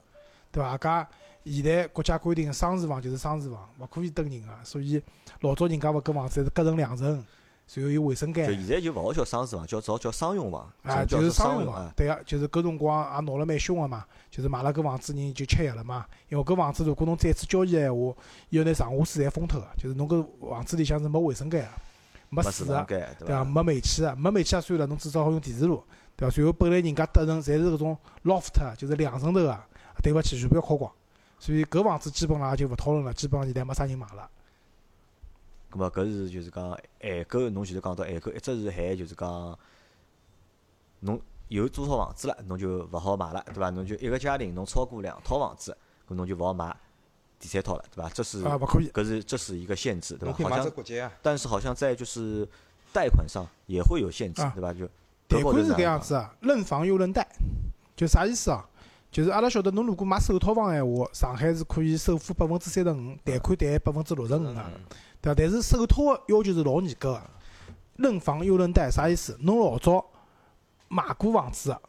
[0.53, 0.79] 对伐？
[0.79, 1.09] 加
[1.45, 5.03] 现在国家规定商住房就是商住房，勿可以蹲人个，所以
[5.41, 7.27] 老早人家勿搿房子侪是隔成两层，
[7.75, 8.53] 然后有卫生间就。
[8.55, 18.15] 现在就勿好叫商住房，叫只好叫商用房，啊，就是商用用房，对个，就是搿辰光也闹了蛮凶个嘛，就是买了搿房子人就吃药了嘛，因为搿房子如果侬再次交易个闲话，
[18.49, 21.69] 伊要拿上下水侪封脱个，就是侬搿房子里向是没卫生间个，
[22.31, 23.45] 没没水个，对伐？
[23.45, 23.45] 伐？
[23.45, 25.83] 没煤气个，没煤气也算了，侬至少好用电磁炉，
[26.17, 26.35] 对伐？
[26.35, 29.59] 随后本来人家搭层侪是搿种 loft，就是两层头个，
[30.03, 30.91] 对勿起，全部要敲光，
[31.39, 34.29] 所以搿房子基本上也就勿讨论了，基本上现在没啥人买了。
[35.71, 39.59] 咁么搿是就是讲限购，侬前头讲到限购，一只是限就是讲
[41.01, 43.71] 侬有多少房子了，侬就勿好买了，对伐？
[43.71, 45.77] 侬就一个家庭侬超过两套房子，
[46.09, 46.77] 搿侬就勿好买
[47.39, 48.11] 第三套了，对伐？
[48.11, 48.89] 这是啊，勿可以。
[48.91, 50.49] 搿是这是一个限制，对伐？
[50.49, 52.47] 好像国际啊，但是好像在就是
[52.93, 54.73] 贷款上也会有限制啊，对伐？
[54.73, 54.87] 就
[55.29, 57.27] 贷款是搿样子啊，认房又认贷，
[57.97, 58.67] 就啥意思啊？
[59.11, 64.81] 就是阿拉晓得，侬如果买首套房闲话，上海是可以首付百分之三十五，贷款贷百分之六十五个，嗯
[65.21, 65.35] 对伐？
[65.37, 67.23] 但是首套个要求是老严格个，
[67.97, 69.37] 认房又认贷，啥意思？
[69.41, 70.05] 侬老早
[70.89, 71.81] 买过房子个，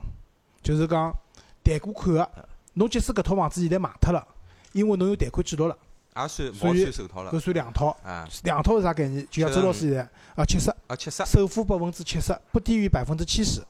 [0.61, 1.15] 就是讲
[1.63, 2.29] 贷过款个，
[2.73, 4.25] 侬即使搿套房子现在卖脱了，
[4.73, 5.77] 因为侬有贷款记录了，
[6.15, 7.97] 也算勿所以好算首套了搿，算两套。
[8.03, 9.25] 啊两套是啥概念？
[9.29, 10.69] 就像周老师现在啊，七十。
[10.87, 13.61] 啊七十，首付百分之七十，不低于百分之七十。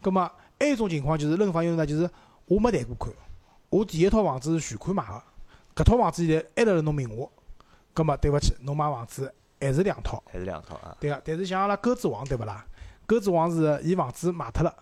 [0.00, 2.08] 葛么还有一种情况就是认房有呢，就是
[2.46, 3.14] 我没贷过款，
[3.68, 5.22] 我第一套房子是全款买个，
[5.82, 7.28] 搿套房子现在还辣辣侬名下，
[8.00, 10.96] 葛么对勿起，侬买房子还是两套，还是两套啊？
[10.98, 11.20] 对个。
[11.22, 12.64] 但是像阿拉鸽子王对勿啦？
[13.04, 14.74] 鸽子王是伊房子卖脱了，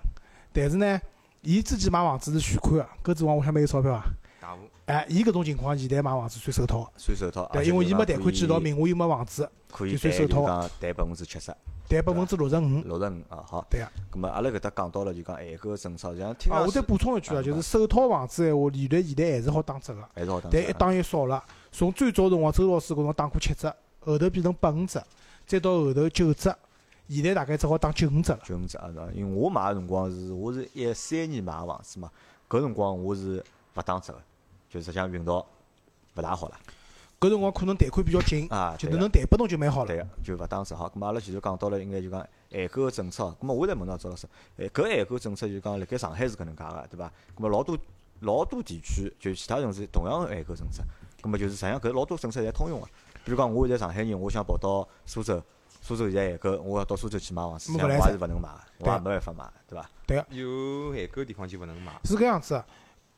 [0.52, 1.00] 但是呢，
[1.40, 4.04] 伊自己买房子是全款个，鸽子王我想没有钞票啊。
[4.40, 11.52] 大户哎，伊搿种情况现在买房子算首套，算首套，而对，因为伊没贷款记录，名下又没房子，可以就算首套讲贷百分之七十，
[11.88, 13.66] 贷百分之六十五，六十五啊，好。
[13.68, 13.88] 对个。
[14.12, 20.62] 咁么阿拉搿搭讲到了就讲限购政策，像听啊，我再补充一句啊，啊就是首套房子闲话，利率现在还是好打折个，还是好打折啊。
[20.62, 21.42] 但一打一少了。
[21.70, 25.02] 从最早辰光，周老师搿辰光打过七折，后头变成八五折，
[25.46, 26.56] 再到后头九折，
[27.08, 28.40] 现在大概只好打九五折了。
[28.44, 28.90] 九五折啊？
[29.14, 32.10] 因为我买个辰光是我是一三年买个房子嘛，
[32.48, 34.20] 搿辰光我是勿打折个，
[34.70, 35.46] 就实际上运道
[36.16, 36.56] 勿大好了
[37.20, 39.88] 搿辰光可能贷款比较紧，啊，就能能贷拨侬就蛮好了。
[39.88, 40.88] 对个，就勿打折好。
[40.88, 43.24] 咁么阿拉前头讲到了，应该就讲限购个政策。
[43.40, 47.12] 咁么我再问到周老师，诶，搿限购政策就讲辣盖上海是搿能介个，对伐？
[47.36, 47.76] 咁么老多
[48.20, 50.84] 老多地区就其他城市同样个限购政策，
[51.22, 52.86] 咁么就是实际上搿老多政策侪通用个。
[53.24, 55.42] 比如讲，我现在上海人，我想跑到苏州，
[55.82, 59.90] 苏州现在限购，我要到苏州去买房子，实际上我没来也是勿能买个，我也没办法买，对伐？
[60.06, 62.54] 对个有限购地方就勿能买，是搿样子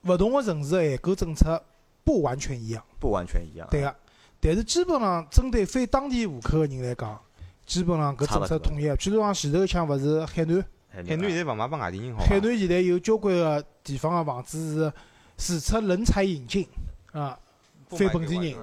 [0.03, 1.63] 个，勿同个城市的限购政策
[2.03, 3.69] 不完全一样，不完全一样。
[3.71, 3.95] 对个。
[4.41, 7.21] 但是基本上针对非当地户口个人来讲，
[7.67, 8.97] 基本上搿政策统一个。
[8.97, 12.25] 譬如讲前头一腔勿是海南，海海南现在勿卖拨外地人好？
[12.25, 14.91] 海南现在有交关个地方个房子
[15.39, 16.67] 是自出人才引进
[17.13, 17.39] 啊，
[17.91, 18.57] 非本地人，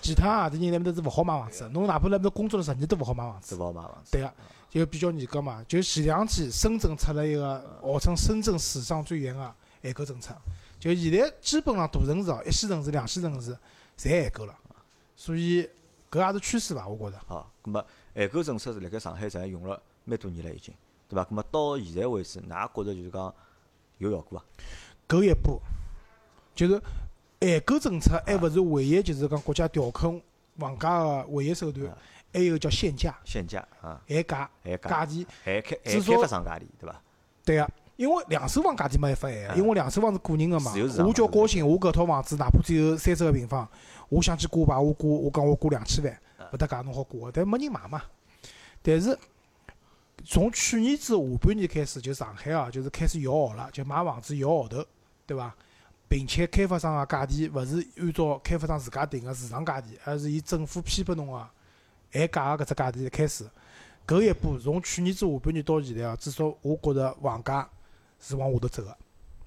[0.00, 3.54] 其他外地人那面搭是勿好买房子，侬哪怕辣面搭工作了十年都勿好买房子。
[3.56, 4.12] 勿好买房子。
[4.12, 4.32] 对个，
[4.70, 5.64] 就比较严格嘛。
[5.68, 10.34] 就前两天深圳出了一个号称深圳史上最严个限购政策，
[10.80, 13.52] 就现在基本上大城市哦，一线城市、两线城市
[13.96, 14.54] 侪限购了，
[15.14, 15.68] 所以
[16.10, 16.88] 搿也是趋势伐？
[16.88, 17.22] 我觉着。
[17.26, 17.84] 好，咁么
[18.14, 20.74] 限购政策是辣盖上海实际上用了蛮多年了已经，
[21.08, 21.24] 对伐？
[21.24, 23.34] 咁么到现在为止，㑚觉着就是讲
[23.98, 24.44] 有效果伐？
[25.06, 25.60] 搿一步，
[26.54, 26.82] 就是
[27.44, 30.20] 限购政策还勿是唯一，就是讲国家调控
[30.58, 31.98] 房价个唯一手段啊，
[32.32, 35.26] 还有叫限价、限价啊，限价、限价价钿。
[35.44, 37.02] 限开还至少开发商价钿，对伐？
[37.44, 40.72] 对个，因为两手房价钿没办法限因为两手房是个人个嘛
[41.06, 43.68] 我叫高兴，我搿套房子哪怕只有三十个平方，
[44.08, 48.02] 我想去挂牌，我挂我讲我挂两千万，啊勿搭界侬好挂个，但没人买嘛。
[48.82, 49.18] 但是
[50.24, 54.84] 从去年子下半年开始，就上海啊，就是开始摇号了，就买房子摇号头，
[55.26, 55.54] 对伐？
[56.14, 61.44] 并且开发商个价钿勿是按照开发商自家定个市场价钿，而是以政府批拨侬个
[62.12, 63.44] 限价个搿只价钿开始。
[64.06, 67.68] 搿一步从去年子下半年到现在啊，至少我觉着房价
[68.20, 68.96] 是往下头走个。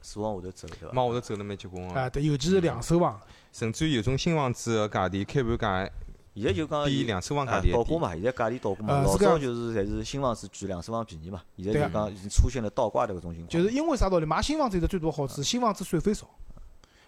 [0.02, 0.92] 是往下头走，对伐？
[0.94, 3.18] 往下头走得蛮结棍啊，个，对，尤其是两手房，
[3.54, 5.90] 甚至于有种新房子个价钿开盘价
[6.36, 7.72] 现在就讲比伊两手房价啊钿。
[7.72, 13.48] 倒挂嘛，现在价钿倒挂嘛，老早就是侪是新房子贵，两手房便宜嘛，现在就讲已经出现了倒挂的搿种情况。
[13.48, 14.26] 就是因为啥道理？
[14.26, 16.30] 买新房子有个最大好处，新房子税费少，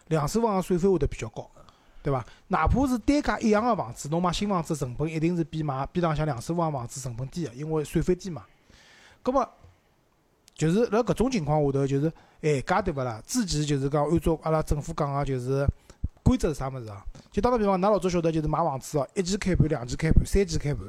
[0.09, 1.49] 两手房个税费会得比较高，
[2.03, 2.23] 对伐？
[2.49, 8.43] 哪怕是单价一样个房子，侬买新房子成本一定是比买边浪向两手房房子成本低个，因为税费低嘛。
[9.23, 9.47] 葛末
[10.53, 13.21] 就是辣搿种情况下头，就是限价对勿啦？
[13.25, 15.65] 之前就是讲按照阿拉政府讲个，就是
[16.23, 17.03] 规则是啥物事啊？
[17.31, 20.83] 就打个比方，㑚老早晓得就是买房子哦，一期开盘、两期开盘、三期开盘，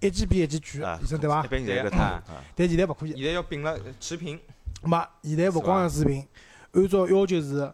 [0.00, 1.48] 一期比一期贵啊，医生对伐一？
[1.48, 3.14] 般现在搿对啊套啊，但现在勿可以。
[3.14, 4.38] 现在要并了持平，
[4.82, 6.26] 没，现在勿光是持平，
[6.72, 7.72] 按照要求是，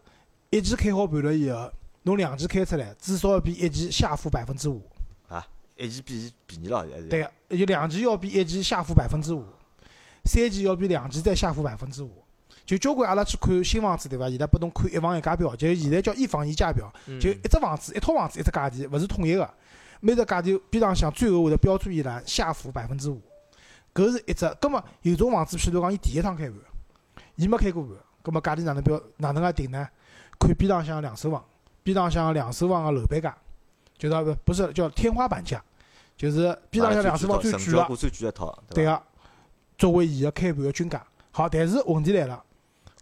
[0.52, 4.82] 一期开好盘了以后，侬两期开出来，至少要比一期下浮百分之五。
[5.26, 5.42] 啊，
[5.76, 7.08] 一期比便宜了，现在是。
[7.08, 9.46] 对个，就两期要比一期下浮百分之五，
[10.26, 12.22] 三期要比两期再下浮百分之五。
[12.66, 14.28] 就交关阿拉去看新房子对伐？
[14.28, 19.50] 伊拉拨侬看一房一价表，就现在叫一房一价表，嗯就一只房子一套房子一只价钿，勿是统一个，
[20.00, 23.18] 每只价钿边浪向最后会得标注一栏下浮百分之五，
[23.94, 24.46] 搿是一只。
[24.60, 26.56] 葛末有种房子，譬如讲伊第一趟开盘，
[27.36, 29.88] 伊没开过盘，葛末价钿哪能标哪能介定呢？
[30.42, 31.44] 看边浪向个两手房，
[31.82, 33.34] 边浪向个两手房个楼板价，
[33.96, 35.62] 就是不不是叫天花板价，
[36.16, 39.02] 就是边浪向两手房最贵个最贵一套，对个，
[39.78, 41.04] 作为伊个开盘个均价。
[41.30, 42.42] 好，但是问题来了，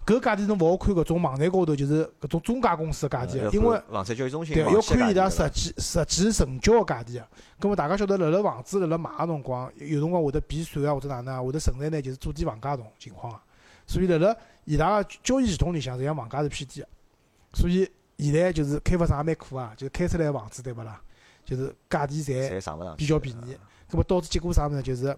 [0.06, 7.26] 搿价钿侬勿好看搿种网站高头就是搿种中介公司个价钿，因为房产交易中心对，网要看伊拉实际实际成交个价钿个。
[7.58, 13.42] 葛末大家晓得，辣辣房子辣辣买个辰光，有辰光会得避税啊，或者哪能啊，会得存在呢就是做低房价种情况啊。
[13.86, 16.88] 所以辣辣伊拉个交易系统里向，实际上房价是偏低个。
[17.52, 21.00] 所以现在就是开发商也蛮苦啊，就是开出来个房子对勿啦？
[21.44, 23.56] 就是价钿侪比较便宜。
[23.88, 24.82] 葛末导致结果啥物事呢？
[24.82, 25.16] 就是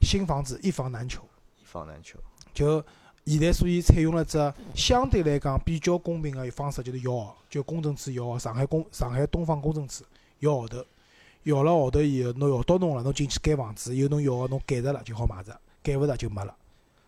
[0.00, 1.22] 新房子一房难求。
[1.60, 2.18] 一房难求。
[2.54, 2.82] 就
[3.26, 4.38] 现在，所以采用了只
[4.74, 10.04] 相对来讲比较公平个方式，就是摇号，就公证处摇号，上海公上海东方公证处
[10.38, 10.82] 摇号头，
[11.42, 16.56] 摇了号头以后，侬摇到侬了，侬进去改房子，有侬要个侬改着了就好买着，改勿着就没了。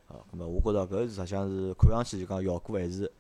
[0.09, 3.11] 啊，咁么我觉着搿实际上是看上去就讲效果还是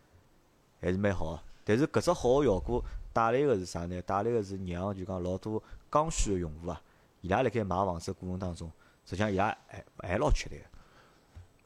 [0.81, 1.41] 还是蛮好个。
[1.65, 4.01] 但是搿只好个效果带来个是啥呢？
[4.03, 6.81] 带来个是让就讲老多刚需个用户啊，
[7.21, 8.71] 伊拉辣盖买房子个过程当中，
[9.05, 10.65] 实际上伊拉还还老吃力个。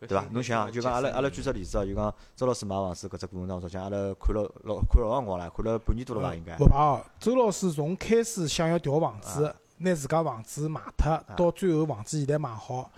[0.09, 0.27] 对伐？
[0.33, 6.35] 侬想，就讲阿拉阿拉举只例子哦，就讲周老师买房子搿只过程当中，像阿拉看了老看了老辰光了，看了半年多了伐？
[6.35, 12.91] 应该勿怕哦，周老师从开始想要调房子，拿自家房子卖脱，到最后房子现在买好，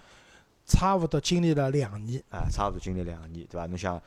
[0.65, 2.23] 差勿多经历了两年。
[2.31, 3.67] 啊，差勿多经历两年，对伐？
[3.67, 4.01] 侬想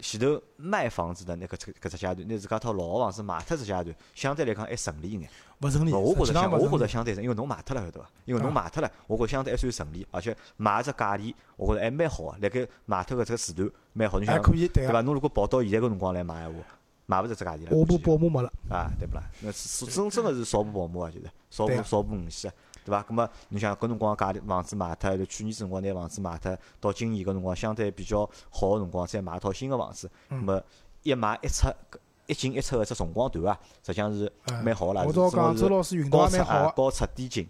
[0.00, 5.28] 前头卖房子的那搿只搿只阶段，拿自家套老个房子卖脱只阶段，相对来讲还顺利一眼。
[5.60, 6.78] 勿顺利，勿我觉实着相，我觉。
[6.78, 8.10] 着相对顺，因为侬卖脱了，对伐？
[8.24, 12.38] 因为侬啊卖脱了，我觉着相对还算顺利，而且卖只价钿，我觉着还蛮好个。
[12.40, 15.00] 辣盖卖脱搿只个时段蛮好，侬想还可以，对伐？
[15.00, 16.60] 侬如果跑到现在搿辰光来买闲话，
[17.06, 17.70] 买勿着只价钿了。
[17.70, 18.52] 下部保姆没了。
[18.68, 19.22] 啊，对不啦？
[19.40, 23.02] 那是真真个是少部保姆啊，就是少部少部五险啊，对伐？
[23.02, 30.62] 葛末侬想搿辰光价钿房子卖脱，就去年子辰光拿房子卖脱，到今年搿辰光相对比较好个辰光，再买一套新个房子，葛嗯末
[31.02, 31.68] 一买一出，
[32.26, 35.04] 一进一出个只辰光段啊，实际上是嗯蛮好个啦。
[35.06, 37.48] 我倒讲，周老师运道高蛮好高出低进，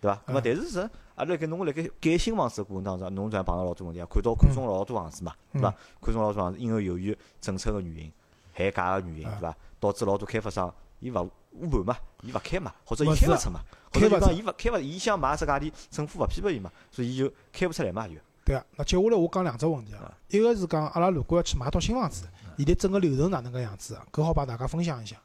[0.00, 0.20] 对伐？
[0.26, 0.80] 葛末嗯但是是
[1.16, 5.74] 阿拉辣盖侬辣盖改新房子个过程当中，侬这样碰到老多问题啊，看到看中老多房子嘛，对伐？
[6.02, 8.12] 看中老多房子，因为由于政策个原因、
[8.56, 9.56] 限价个原因，嗯对伐？
[9.80, 13.60] 导致老多开发商伊勿捂盘嘛，伊勿开嘛，或者伊开勿出嘛，
[14.00, 18.14] 开勿出讲伊勿开勿，伊想买只价钿，政府勿批拨伊嘛，所以伊就开勿出来嘛就。
[18.44, 20.14] 对啊，那接下来我讲两只问题啊啊。
[20.28, 24.06] 一个是讲阿拉如果要去买套新房子，现在整个流程哪能个样子啊？
[24.12, 25.16] 搿好帮大家分享一下。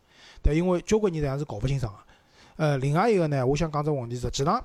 [0.42, 2.00] 对，因为交关人实际上是搞勿清爽个。
[2.56, 4.64] 呃，另外一个呢，我想讲只问题，实际上，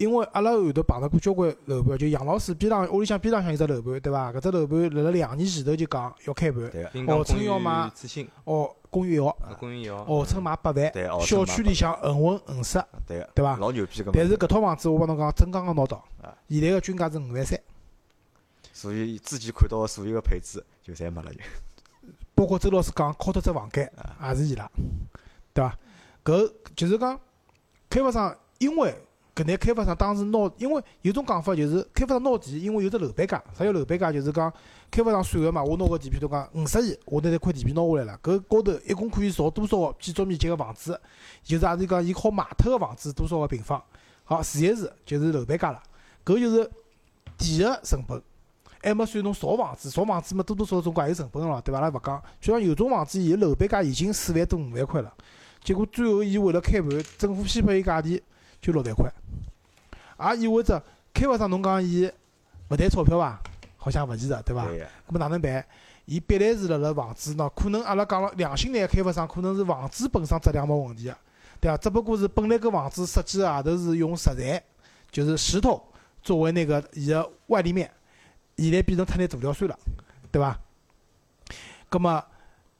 [0.00, 4.32] 因为阿拉后头碰到过交关楼盘，就杨老师边浪屋里向边浪向有只楼盘，对伐？
[4.32, 6.62] 搿只楼盘辣辣两年前头就讲要开盘，
[7.06, 7.92] 号称要买
[8.44, 13.58] 哦，公寓一号，啊公寓一号，号称买八万小区里向横混横杀，对个，对伐？
[13.58, 14.10] 老牛逼个。
[14.10, 17.60] 但是搿套房子我帮侬讲，真刚刚拿到啊，现在个均价是五万三。
[18.72, 21.40] 所以之前看到个所有个配置就侪没了就。
[22.34, 24.66] 包括周老师讲敲脱只房间，也是伊拉，
[25.52, 25.78] 对伐？
[26.24, 27.20] 搿就是讲
[27.90, 28.96] 开发商，因为
[29.42, 34.12] 搿眼开发商当时拿，因为有种讲法就是开发商拿地，因为有只楼板价，啥叫楼板价？
[34.12, 34.52] 就是讲
[34.90, 41.00] 开发商算个嘛，我拿个地皮，如讲五十亿，我拿这块地皮拿下来了，搿高头一共可以造多少个建筑面积个房子？
[41.42, 43.82] 就是也是讲伊好卖脱个房子多少个平方？
[44.24, 45.82] 好，除一除就是楼板价了，
[46.24, 46.70] 搿就是
[47.38, 48.22] 地个成本。
[48.82, 51.80] 还没算侬造房子，造房子嘛多多少少总归也有成本个咯，对伐？
[51.80, 55.12] 阿拉勿讲，就像有种房子，伊楼板价已经四万多五万块了，
[55.62, 58.18] 结果最后伊为了开盘，政府批拨伊价钿
[58.62, 59.12] 就六万块，
[60.20, 62.10] 也意味着开发商侬讲伊
[62.68, 63.40] 勿赚钞票伐？
[63.76, 64.66] 好像勿是的，对伐？
[64.66, 65.64] 对个，咾么哪能办？
[66.04, 71.16] 伊必然是辣辣房子喏，可能阿拉讲了良心眼开发商，可能是房子本身质量没问题个，
[71.60, 71.76] 对伐？
[71.76, 74.62] 只不过是本来搿房子设计个外头是用石材，
[75.10, 75.82] 就是石头
[76.22, 77.90] 作为那个伊个外立面，
[78.56, 79.78] 现在变成脱眼涂料算了，
[80.30, 80.58] 对伐？
[81.88, 82.22] 葛么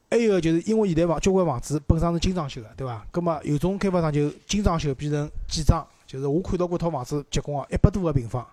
[0.09, 3.05] 还有个就是因为现在房交关房子本身是精装修个，对伐？
[3.11, 8.45] 葛么有种开发商就精装修变成简装，就是我看到过一套房子结棍啊一百多个平方，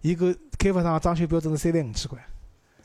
[0.00, 2.18] 伊搿开发商个装修标准是三万五千块。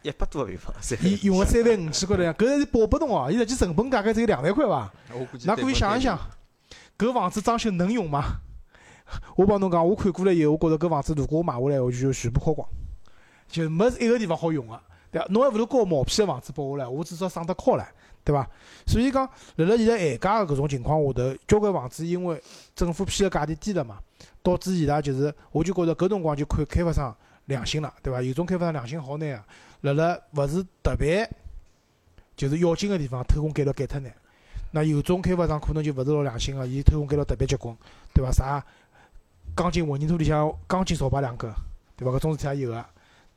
[0.02, 3.32] 一百多个平方，伊用了三万五千块来，搿还是保不动哦。
[3.32, 4.92] 伊实际成本大概只有两万块伐？
[5.18, 6.20] 我估计㑚可以想一想，
[6.98, 8.42] 搿房子装修能用吗？
[9.38, 12.68] 我帮侬讲，我看过了以后，我觉着搿房子如果我买下来，我就全部敲光，
[13.48, 14.78] 就没一个地方好用个，
[15.12, 15.28] 对伐？
[15.30, 17.86] 侬还勿如搞毛坯个房子拨我来，我至少省得敲唻，
[18.24, 18.50] 对伐？
[18.86, 22.42] 所以讲，辣辣现在限价个搿种情况下头，交关房子因为
[22.76, 24.00] 政府批个价钿低了嘛，
[24.42, 28.22] 导致伊拉就是，我就觉着搿辰光就看开发商良心了，对伐？
[28.22, 29.46] 有种开发商良心好眼啊，
[29.82, 31.30] 辣辣勿是特别
[32.36, 34.14] 就是要紧个地方偷工减料减脱眼。
[34.72, 37.76] 那有种开发商可能就勿是老良心个，伊偷工减料特别结棍，
[38.14, 38.32] 对伐？
[38.32, 38.66] 啥
[39.56, 41.54] 钢筋混凝土里向钢筋少摆两根，
[41.96, 42.18] 对伐？
[42.18, 42.86] 搿种事体也有个，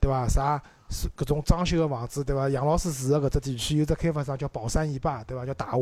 [0.00, 0.26] 对伐？
[0.26, 2.48] 啥是搿种装修个房子，对伐？
[2.48, 5.44] 杨老师住个搿只地区有只开发商叫宝山一霸，对伐？
[5.44, 5.80] 叫大华，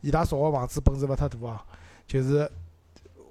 [0.00, 1.58] 伊拉造个房子本事勿太大哦，
[2.06, 2.50] 就是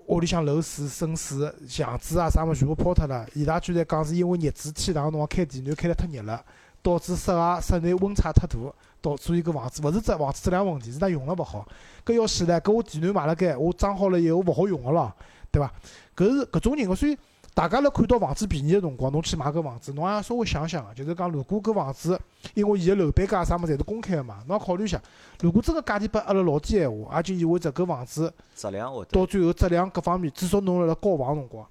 [0.07, 3.25] 屋里向漏水、渗水、墙纸啊啥物事全部抛脱了。
[3.33, 6.43] 伊拉居然讲是因为热子天冷个辰光开电暖开得太热了，
[6.81, 8.57] 导致室外室内温差太大，
[9.01, 11.67] 导所以搿房子勿是只房子质量问题，是它用了勿好。
[12.05, 15.13] 搿要死唻，搿我电暖买了盖，我装好了以后勿好用个咯，
[15.51, 15.71] 对伐？
[16.15, 17.17] 搿是搿种情况，所以
[17.53, 22.19] 大家辣看到房子便宜个辰光，侬去买搿房子，侬也要稍微想想个，就是讲如果搿房子，
[22.53, 25.01] 因为伊个楼板价啥物事侪是公开个嘛，侬要考虑一下，
[25.41, 31.67] 如果真个价钿拨压了老低闲话，也就意味着搿房子质量会得到最后质量各方面，至少侬辣辣交房辰光，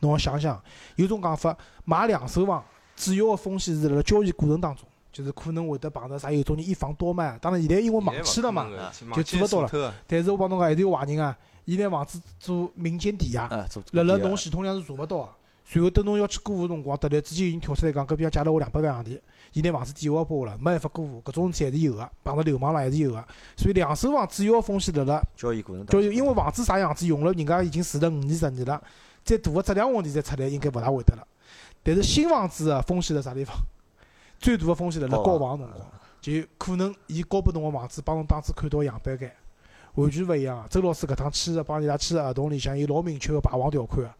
[0.00, 0.62] 侬要想想，
[0.96, 2.62] 有种讲法，买两手房
[2.94, 8.68] 主要个风险是辣辣交易过程当中，就是可能会得碰到啥有种人一房多卖，当然现在因为网签了嘛，
[9.14, 9.94] 就做勿到了了。
[10.06, 13.48] 但是我帮侬讲，还是有坏人啊，伊拿房子做民间抵押，
[13.92, 15.28] 辣辣侬系统量是查勿到个。
[15.64, 19.18] 随后等侬要去过户辰光，突然之间有人跳出来讲，搿边借了我两百万洋钿，
[19.52, 23.24] 伊拿房子抵押拨我了，没办法过户，搿种事体还是有个，碰到流氓了还是有个。
[23.56, 28.82] 所以两手房主要风险辣辣交易过程当中，就是因为房子啥样子用了，人家已经住了五年十年了，
[29.24, 31.26] 再大个质量问题再出来，应该勿大会得了。
[31.84, 33.56] 但是新房子个风险辣啥地方？
[34.40, 35.86] 最大个风险辣辣交房辰光，
[36.20, 39.32] 就可能伊交拨侬个房子，帮侬当初看到个样板间，
[39.94, 40.68] 完全勿一样个。
[40.68, 44.10] 周老师搿趟签个帮伊拉签个合同里向有老明确个霸王条款个。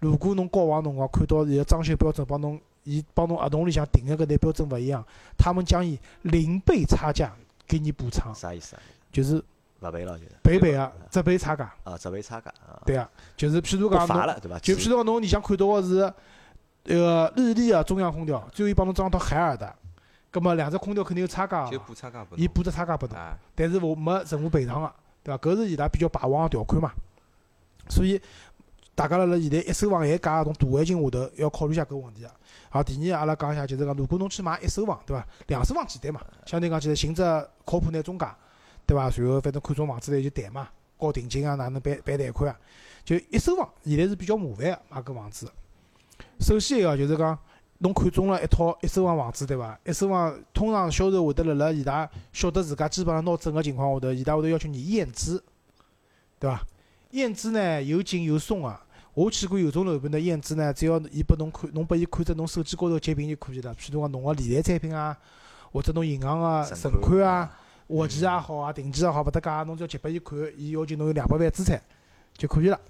[0.00, 5.04] 如果侬交房辰光看到伊个装修标准帮侬，伊帮侬合同里向定个搿眼标准勿一样，
[5.38, 7.32] 他们将以零倍差价
[7.66, 8.82] 给你补偿，啥意思啊？
[9.12, 9.36] 就是
[9.80, 10.30] 勿赔了就是。
[10.42, 11.72] 赔赔个只赔差价。
[11.84, 14.58] 啊，只赔差价啊，对啊，就是譬如讲侬，罚了对伐？
[14.58, 16.12] 就譬如讲侬里向看到个是
[16.84, 19.72] 那个日立个中央空调，最后伊帮侬装到海尔的，
[20.32, 25.38] 葛末两只空调肯定有差价就个，补差价拨伊补只差价拨侬，啊，但是我没任何赔偿个，对伐？
[25.38, 26.92] 搿是伊拉比较霸王个条款嘛。
[27.88, 28.20] 所以
[28.94, 32.32] 大家辣辣现在一手房限价搿种大环境下头，要考虑一下搿问题啊。
[32.70, 35.26] 好，第二阿拉讲一下，就是讲如果侬去买一手房，对伐？
[35.46, 37.22] 两手房简单嘛，相对讲起来寻只
[37.64, 38.26] 靠谱眼中介，
[38.86, 39.10] 对伐？
[39.10, 42.58] 然后反正看中房子来就谈嘛，交定金啊，哪能办办贷款啊？
[43.04, 45.50] 就一手房现在是比较麻烦个买搿房子。
[46.40, 47.38] 首先一个就是讲，
[47.82, 49.78] 侬看中了一套一手房房子，对伐？
[49.84, 55.42] 一手房通常销售会得辣辣伊拉晓得自家基本上拿证个情况下头，伊拉会得要求你验资，
[56.38, 56.64] 对伐？
[57.10, 58.80] 验资呢有紧有松啊。
[59.14, 63.74] 我去过有种楼盘的验资呢，只要伊拨侬看，侬拨伊看只侬手机高头截屏就可以了。
[63.74, 65.14] 譬如讲侬个理财产品啊，
[65.70, 67.58] 或者侬银行个存存款啊、嗯
[67.88, 71.78] 活期也好啊、定期也好，勿搭界，侬只要截拨伊看，伊要求侬有两百万资产
[72.38, 72.80] 就可以了。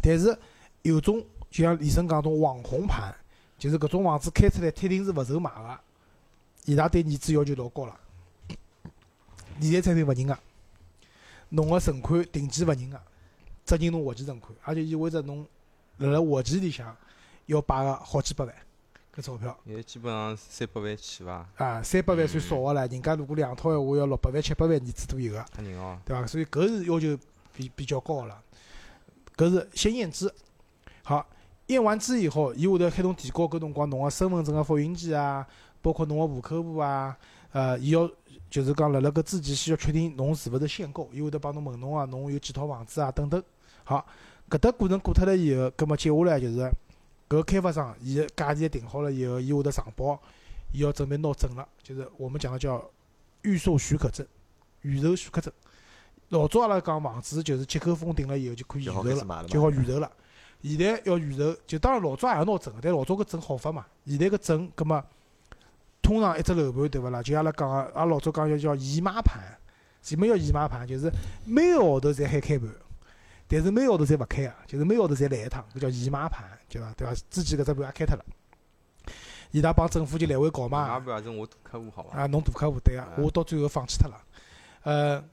[0.00, 0.34] 但是
[0.80, 3.14] 有种就像李生讲种网红盘，
[3.62, 5.80] 就是搿种房子开出来铁定是勿愁卖个，
[6.64, 7.96] 伊拉对儿子要求老高了。
[9.60, 10.36] 理财产品勿认个，
[11.50, 13.00] 侬个存款定期勿认个，
[13.64, 15.46] 只认侬活期存款，而且意味着侬
[15.98, 16.96] 辣辣活期里向
[17.46, 18.52] 要摆个好几百万，
[19.14, 19.56] 搿钞票。
[19.64, 25.96] 现在基本上三百万起伐，啊，三百万算少个唻，人家如果两套闲话要六百万、七百万儿子都有个，吓人哦。
[26.04, 26.26] 对伐？
[26.26, 27.16] 所以搿是要求
[27.54, 28.42] 比比较高个了。
[29.36, 30.34] 搿是先验资，
[31.04, 31.24] 好，
[31.68, 35.46] 验完资以后，伊会得开动提高搿辰光侬个身份证个复印件啊，
[35.80, 37.16] 包括侬个户口簿啊，
[37.52, 38.10] 呃，伊要
[38.50, 43.42] 就是讲辣辣搿之前先要确定侬是勿是限购，伊会得帮侬问侬啊，侬有几套房子啊等等。
[43.84, 44.04] 好，
[44.50, 46.70] 搿搭过程过脱了以后，葛末接下来就是
[47.28, 50.20] 搿开发商伊个价钿定好了以后，伊会得上报，
[50.72, 52.84] 伊要准备拿证了，就是我们讲的叫
[53.42, 54.26] 预售许可证、
[54.82, 55.52] 预售许可证。
[56.28, 60.10] 老早阿拉讲房子就是接口封顶了以后就可以预售了，就好预售了。
[60.62, 63.84] 现在要预售，就当然老早也要拿证，但老早搿证好发嘛。
[64.06, 65.04] 现在搿证，葛末
[66.00, 67.22] 通常一只楼盘对勿啦？
[67.22, 69.42] 就阿拉讲个，阿拉老早讲要叫姨妈盘，
[70.02, 70.86] 什么叫姨妈盘？
[70.86, 71.10] 就是
[71.44, 72.68] 每个号头侪喊开盘，
[73.48, 76.92] 但是每个号头侪勿开个，就是每个号头侪来一趟，搿叫姨妈盘，对伐？
[76.96, 77.14] 对伐？
[77.30, 78.24] 之前搿只盘也开脱了，
[79.52, 81.00] 伊拉帮政府就来回搞嘛买。
[81.00, 82.18] 不也是我大客户好伐？
[82.18, 84.16] 啊，侬大客户对个，嗯我到最后放弃脱了。
[84.82, 85.24] 呃，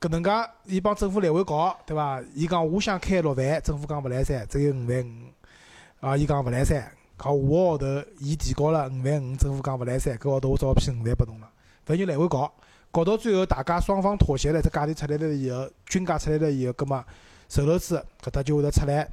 [0.00, 0.30] 搿能介，
[0.64, 2.22] 伊帮政府来回搞，对伐？
[2.32, 6.06] 伊讲我想开六万，政府讲勿来三，只有五万五。
[6.06, 6.80] 啊，伊讲勿来三，
[7.18, 7.86] 讲下个号头
[8.20, 11.50] 伊提高了五万五，政府讲勿来三，搿号头我只好批五万拨侬了。
[11.84, 12.52] 反正就来回搞，
[12.92, 17.04] 搞到最后大家双方妥协了，只价钿出来了以后，均价出来了以后，葛末
[17.48, 19.08] 售楼处搿搭就会得出来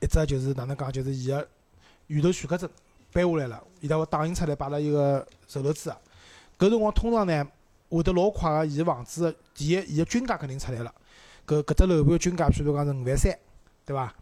[0.00, 1.46] 一只就是哪能讲，就是伊个
[2.08, 2.68] 预售许可证
[3.12, 5.88] 颁下来了，伊拉会打印出来摆辣伊个售楼处。
[6.58, 7.46] 搿辰光通常呢
[7.96, 10.92] 会得老快个，伊个房子的第一，伊个均价肯定出来了。
[11.46, 13.38] 搿搿只楼盘个均价，譬如讲是五万三，
[13.84, 14.14] 对伐？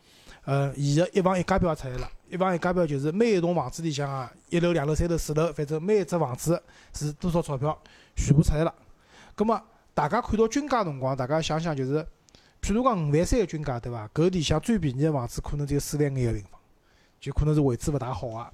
[0.44, 2.10] 呃，伊个一房一价表也出来了。
[2.28, 6.60] 一房一价表就是每一栋房子里向啊，一楼、两楼、三楼、四楼，反正每一只房子
[6.94, 7.78] 是多少钞票，
[8.16, 8.74] 全部出来了。
[9.34, 9.60] 葛末
[9.92, 12.04] 大家看到均价辰光，大家想想就是，
[12.62, 14.08] 譬如讲五万三个均价，对伐？
[14.14, 16.52] 搿里向最便宜个房子可能只有四万眼个平方，
[17.20, 18.46] 就可能是位置勿大好个，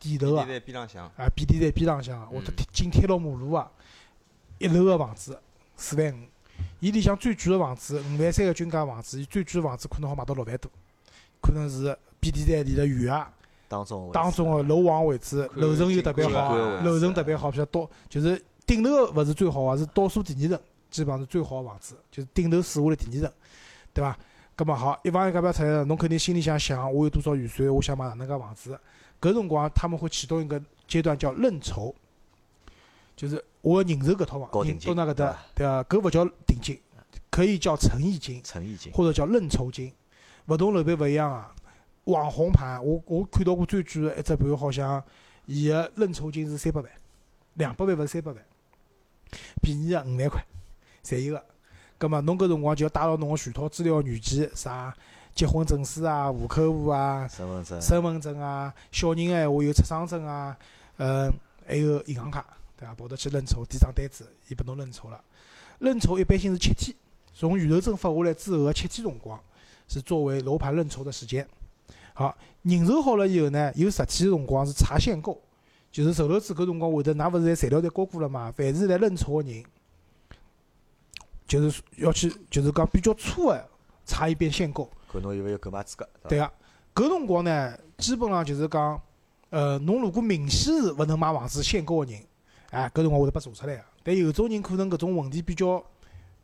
[0.00, 0.54] 底头啊现。
[0.54, 3.70] 在边浪向，啊，便利站边浪向啊，或者紧贴牢马路啊，
[4.62, 5.36] 一楼个房子
[5.76, 6.18] 四万五，
[6.78, 10.70] 伊里向最贵个房子五万三个均价房子，伊最贵个房子可能好卖到六万多，
[11.40, 13.32] 可能是便利站离得远啊，
[13.66, 20.60] 当中当中个楼王位置，楼层又特别好楼层特别好，比较倒就是顶头个勿是最好个，是倒数第二层，
[20.90, 23.32] 基本上是最好个房子，就是顶楼四下来第二层，
[23.92, 24.16] 对伐？
[24.54, 28.78] 葛末好，一房一价表出来了，侬肯定心里想想，我有多少预算，我想买哪能介房子。
[29.18, 31.94] 搿辰光他们会启动一个阶段叫认筹，
[33.16, 35.82] 就是我要认筹搿套房，到那搿搭对伐？
[35.84, 36.78] 搿勿叫定金，
[37.30, 39.92] 可以叫诚意金诚意金，或者叫认筹金。
[40.46, 41.54] 勿同楼盘勿一样啊。
[42.04, 45.02] 网红盘，我我看到过最贵个一只盘，好像
[45.46, 46.90] 伊个认筹金是三百万，
[47.54, 48.42] 两百万勿是三百万，
[49.62, 50.44] 便宜个五万块，
[51.04, 51.44] 侪有个。
[51.98, 54.92] 葛末侬搿辰光就要带牢侬个全套资料原件，啥
[55.32, 60.56] 结婚证书啊、户口簿啊、身份证，身份证啊，小人个闲话有出生证啊，
[60.96, 61.32] 呃，
[61.64, 62.44] 还有银行卡，
[62.82, 62.94] 对伐？
[62.94, 65.22] 跑得去认筹，递张单子，伊拨侬认筹了。
[65.78, 66.96] 认筹一般性是七天，
[67.32, 69.38] 从预售证发下来之后个七天辰光，
[69.86, 71.46] 是作为楼盘认筹的时间。
[72.14, 75.40] 好，认筹好了以后呢，有十天辰光是查限购，
[75.92, 78.52] 就是售楼处搿辰光会得，㑚勿是侪材料侪交过了嘛？
[78.52, 79.64] 凡是来认筹个人，
[81.46, 83.68] 就是要去，就是讲比较粗个
[84.04, 84.90] 查一遍限购。
[85.10, 86.52] 看侬有勿有购买资格，对伐？
[86.94, 89.00] 个，搿辰光呢，基本上就是讲，
[89.50, 92.20] 呃，侬如果明显是勿能买房子限购个人，
[92.72, 93.84] 哎，搿辰光会得拨查出来个。
[94.02, 95.82] 但有种人可能搿种问题比较，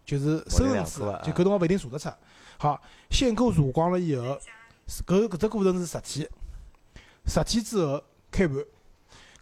[0.04, 2.08] 就是深层次就搿辰光勿一定查得出。
[2.58, 4.38] 好，限购查光了以后，
[5.06, 6.28] 搿搿只过程是十天，
[7.26, 8.56] 十天之后开盘，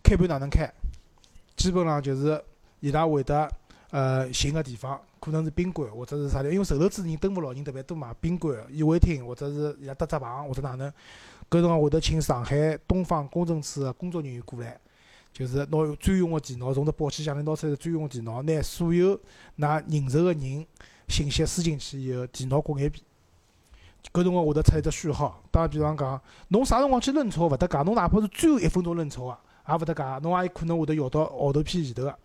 [0.03, 0.73] 开盘哪能开？
[1.57, 2.43] 基本上就是
[2.81, 3.51] 伊拉会得
[3.91, 10.89] 呃寻个地方，可能是宾馆或者是啥地方，因为售楼处人登勿牢，人特别多嘛，宾馆、宴会厅或者是伊拉搭只棚或者哪能，
[11.51, 14.79] 搿辰光会得请上海东方公证处个工作人员过来，
[15.37, 19.21] 就是拿专用个电脑，从只宝气箱里拿出来专用个电脑，拿所有
[19.59, 20.67] 㑚认筹个人
[21.09, 23.05] 信息输进去以后，电脑过眼遍。
[24.15, 26.19] 搿辰光会得出一只序号，打比方讲，
[26.49, 32.19] 侬啥辰光去认筹勿搭界，侬哪怕是最后一分钟认筹个，也勿搭界，侬也可能会得摇到号头片前头个。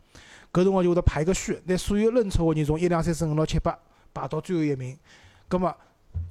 [0.53, 3.77] 搿辰光就会得排个序，拿所有认筹个人从一两三四五六七八
[4.13, 4.97] 排到最后一名。
[5.49, 5.75] 葛末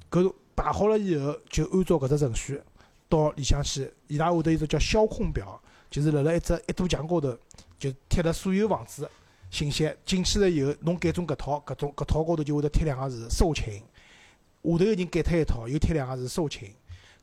[0.09, 2.59] 搿排好了以后，就按照搿只程序
[3.07, 5.61] 到里向去，伊拉会得有只叫销控表，
[5.91, 7.37] 就是辣辣一只一堵墙高头，
[7.77, 9.07] 就贴了所有房子
[9.49, 9.93] 信息。
[10.05, 13.73] 进去了以后，侬改中搿套，搿种搿套高头就会得贴两个字售罄。
[13.73, 13.81] 下
[14.63, 16.71] 头个人改脱一套，又贴两个字售罄。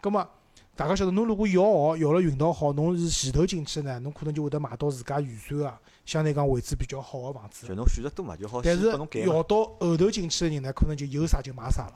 [0.02, 0.28] 葛末
[0.76, 7.74] 大家晓得，侬如果摇号摇了运道好，侬是前头进去呢，侬可能就会得买到自家预算啊相对讲位置比较好个房子就。
[7.74, 9.34] 侬选择多嘛，就好先但是拨侬改嘛。
[9.34, 11.94] 摇到后头进去个人呢，可能就有啥就买啥了。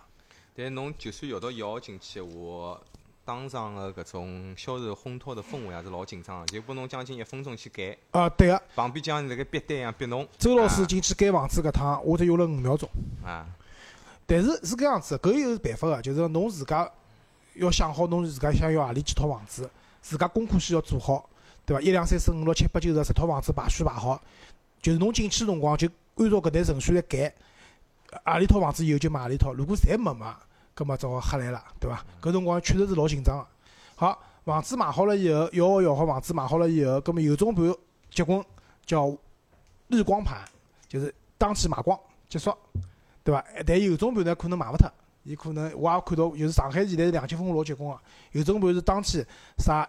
[0.56, 2.80] 但侬就算摇到一号进去闲话，
[3.24, 10.26] 当场个搿种销售烘托的氛围也是老紧张个，就拨侬将近一分钟去改，啊，对个，旁边像辣盖逼单一样逼侬。
[10.38, 12.88] 周老师啊进去改房子搿趟，我只用了五秒钟。
[13.24, 13.46] 啊，
[14.26, 16.90] 但是是搿样子，搿有办法个，就是讲侬自家
[17.54, 19.70] 要想好侬自家想要何里几套房子，
[20.00, 21.28] 自家功课先要做好，
[21.64, 21.80] 对伐？
[21.80, 24.20] 一两三四五六七八九十十套房子排序排好，
[24.80, 27.32] 就是侬进去辰光就按照搿台程序来改，
[28.24, 30.34] 何里套房子有就买何里套，如果侪没买，
[30.74, 32.04] 葛末只好吓来了，对伐？
[32.20, 33.46] 搿辰光确实是老紧张个。
[33.94, 37.74] 好，房子买好了以后，摇号摇好房子买好了以后，葛末有种盘
[38.10, 38.44] 结棍
[38.84, 39.16] 叫
[39.88, 40.42] 日光盘，
[40.88, 41.98] 就是当天卖光
[42.28, 42.52] 结束。
[43.24, 43.44] 对伐？
[43.66, 44.90] 但有种盘呢，可能卖勿脱，
[45.22, 48.00] 伊可能我也看到，就是上海现在两千分老结棍个，
[48.32, 49.24] 有种盘是当天
[49.58, 49.88] 啥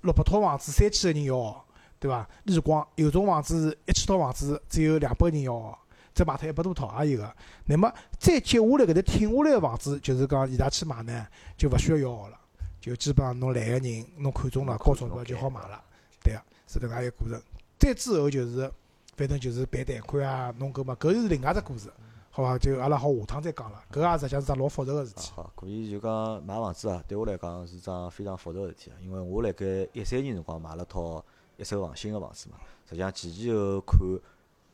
[0.00, 1.64] 六百套房子三千个人要号，
[2.00, 2.28] 对伐？
[2.44, 5.78] 日光有种房子是一千套房子只有两百个人要号，
[6.18, 7.36] 再买脱一百多套也有个。
[7.66, 12.36] 那么再接下来搿搭挺下来个房子，就是讲伊拉去买呢，就勿需要摇号了，
[12.80, 15.80] 就基本上侬来个人侬看中了，高中了就好买了，
[16.24, 17.40] 对个，是迭能介一个过程。
[17.78, 18.68] 再之后就是，
[19.16, 21.88] 反正就是办贷款啊，弄搿么，搿是另外只故事。
[22.30, 22.56] 好伐？
[22.56, 25.32] 就阿拉好下趟再讲了，搿也实际上是桩老复杂个事体。
[25.34, 28.94] 好，可以就讲买房子啊，对我来讲是桩非常复杂个事体啊。
[29.02, 31.24] 因为我辣盖一三年辰光买了套
[31.56, 32.56] 一手房新个房子嘛，
[32.88, 33.98] 实际上前前后后看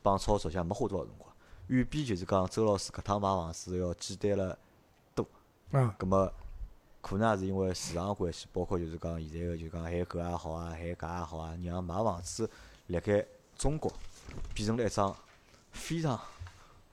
[0.03, 1.24] 帮操作，像没花多少辰光，
[1.67, 4.57] 远比就是讲周老师搿趟买房子要简单了
[5.15, 5.27] 多。
[5.71, 6.31] 嗯，葛末
[7.01, 12.49] 可能也是因为市场关系，包括就是讲现在个就讲限购也好啊，限价也好啊，让买房子
[12.87, 13.91] 辣盖中国
[14.53, 15.15] 变成了一桩
[15.71, 16.19] 非常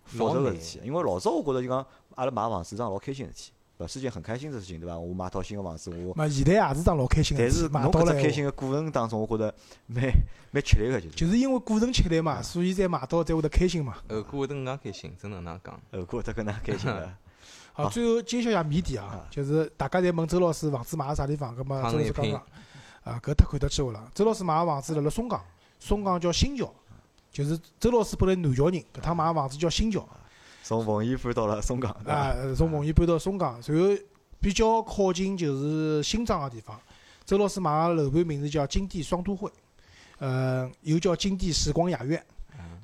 [0.04, 0.86] 复杂个事体。
[0.86, 3.52] 因为老早我觉着就讲阿拉买房子是桩老开心个事体，
[3.82, 4.96] 勿是件很开心的事情，对伐？
[4.98, 9.52] 我买套新个房子，我嘛现在也是桩老开心个但是买侬到只开心个过程当中，我觉得
[9.86, 10.04] 蛮
[10.50, 13.96] 蛮吃力个，就是就是因为过程吃力嘛，所以才买到才会得开心嘛。
[14.08, 15.80] 后果会得更加开心，真能哪讲？
[15.92, 17.12] 后果得搿能开心个。
[17.74, 22.42] 好，最后揭晓一下谜底啊啊， 就是大家侪问周老师房子买了啥地方，葛末周老师讲讲，
[23.02, 24.10] 啊，搿太看得起我了。
[24.14, 25.42] 周老师买个房子辣辣松江，
[25.78, 26.70] 松江叫新桥，
[27.30, 30.06] 就是周老师本来南桥人，搿趟买个房子叫新桥。
[30.62, 31.90] 从奉贤搬到了松江？
[32.06, 34.02] 啊，从奉贤搬到松江，然后
[34.40, 36.80] 比较靠近就是新庄个地方。
[37.24, 39.50] 周老师买个楼盘名字叫金地双都会，
[40.18, 42.22] 呃，又叫金地时光雅苑。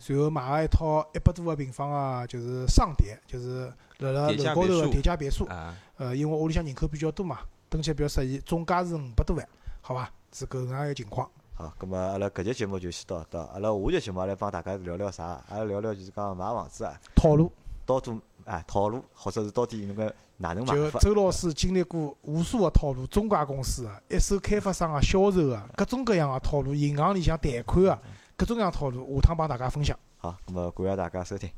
[0.06, 5.44] 然后买个一套一百多个平方个，就是上叠，就是辣辣楼高头个叠加别墅。
[5.46, 9.48] 啊，呃，因为屋里向人口比较多嘛，登记比较适宜，总价是五百多万，
[9.80, 10.08] 好伐？
[10.32, 11.28] 是搿能样一个情况。
[11.54, 13.40] 好，咁么阿拉搿节节目就先到搿搭。
[13.52, 15.42] 阿拉下节节目阿拉帮大家聊聊啥？
[15.48, 17.50] 阿拉聊聊就是讲买房子啊，套路，
[17.88, 20.98] 到底啊套路，或者是到底那个哪能买法？
[20.98, 27.98] 就周老师经历过无数个套路，中介公司个、一手开发商个、销售个，各种各样个套路，银行里向贷款个，
[28.36, 29.98] 各种各样套路，下趟帮大家分享。
[30.18, 31.48] 好，那么感谢大家收听。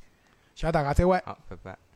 [0.54, 1.20] 谢谢大家，再会。
[1.24, 1.89] 好，拜拜。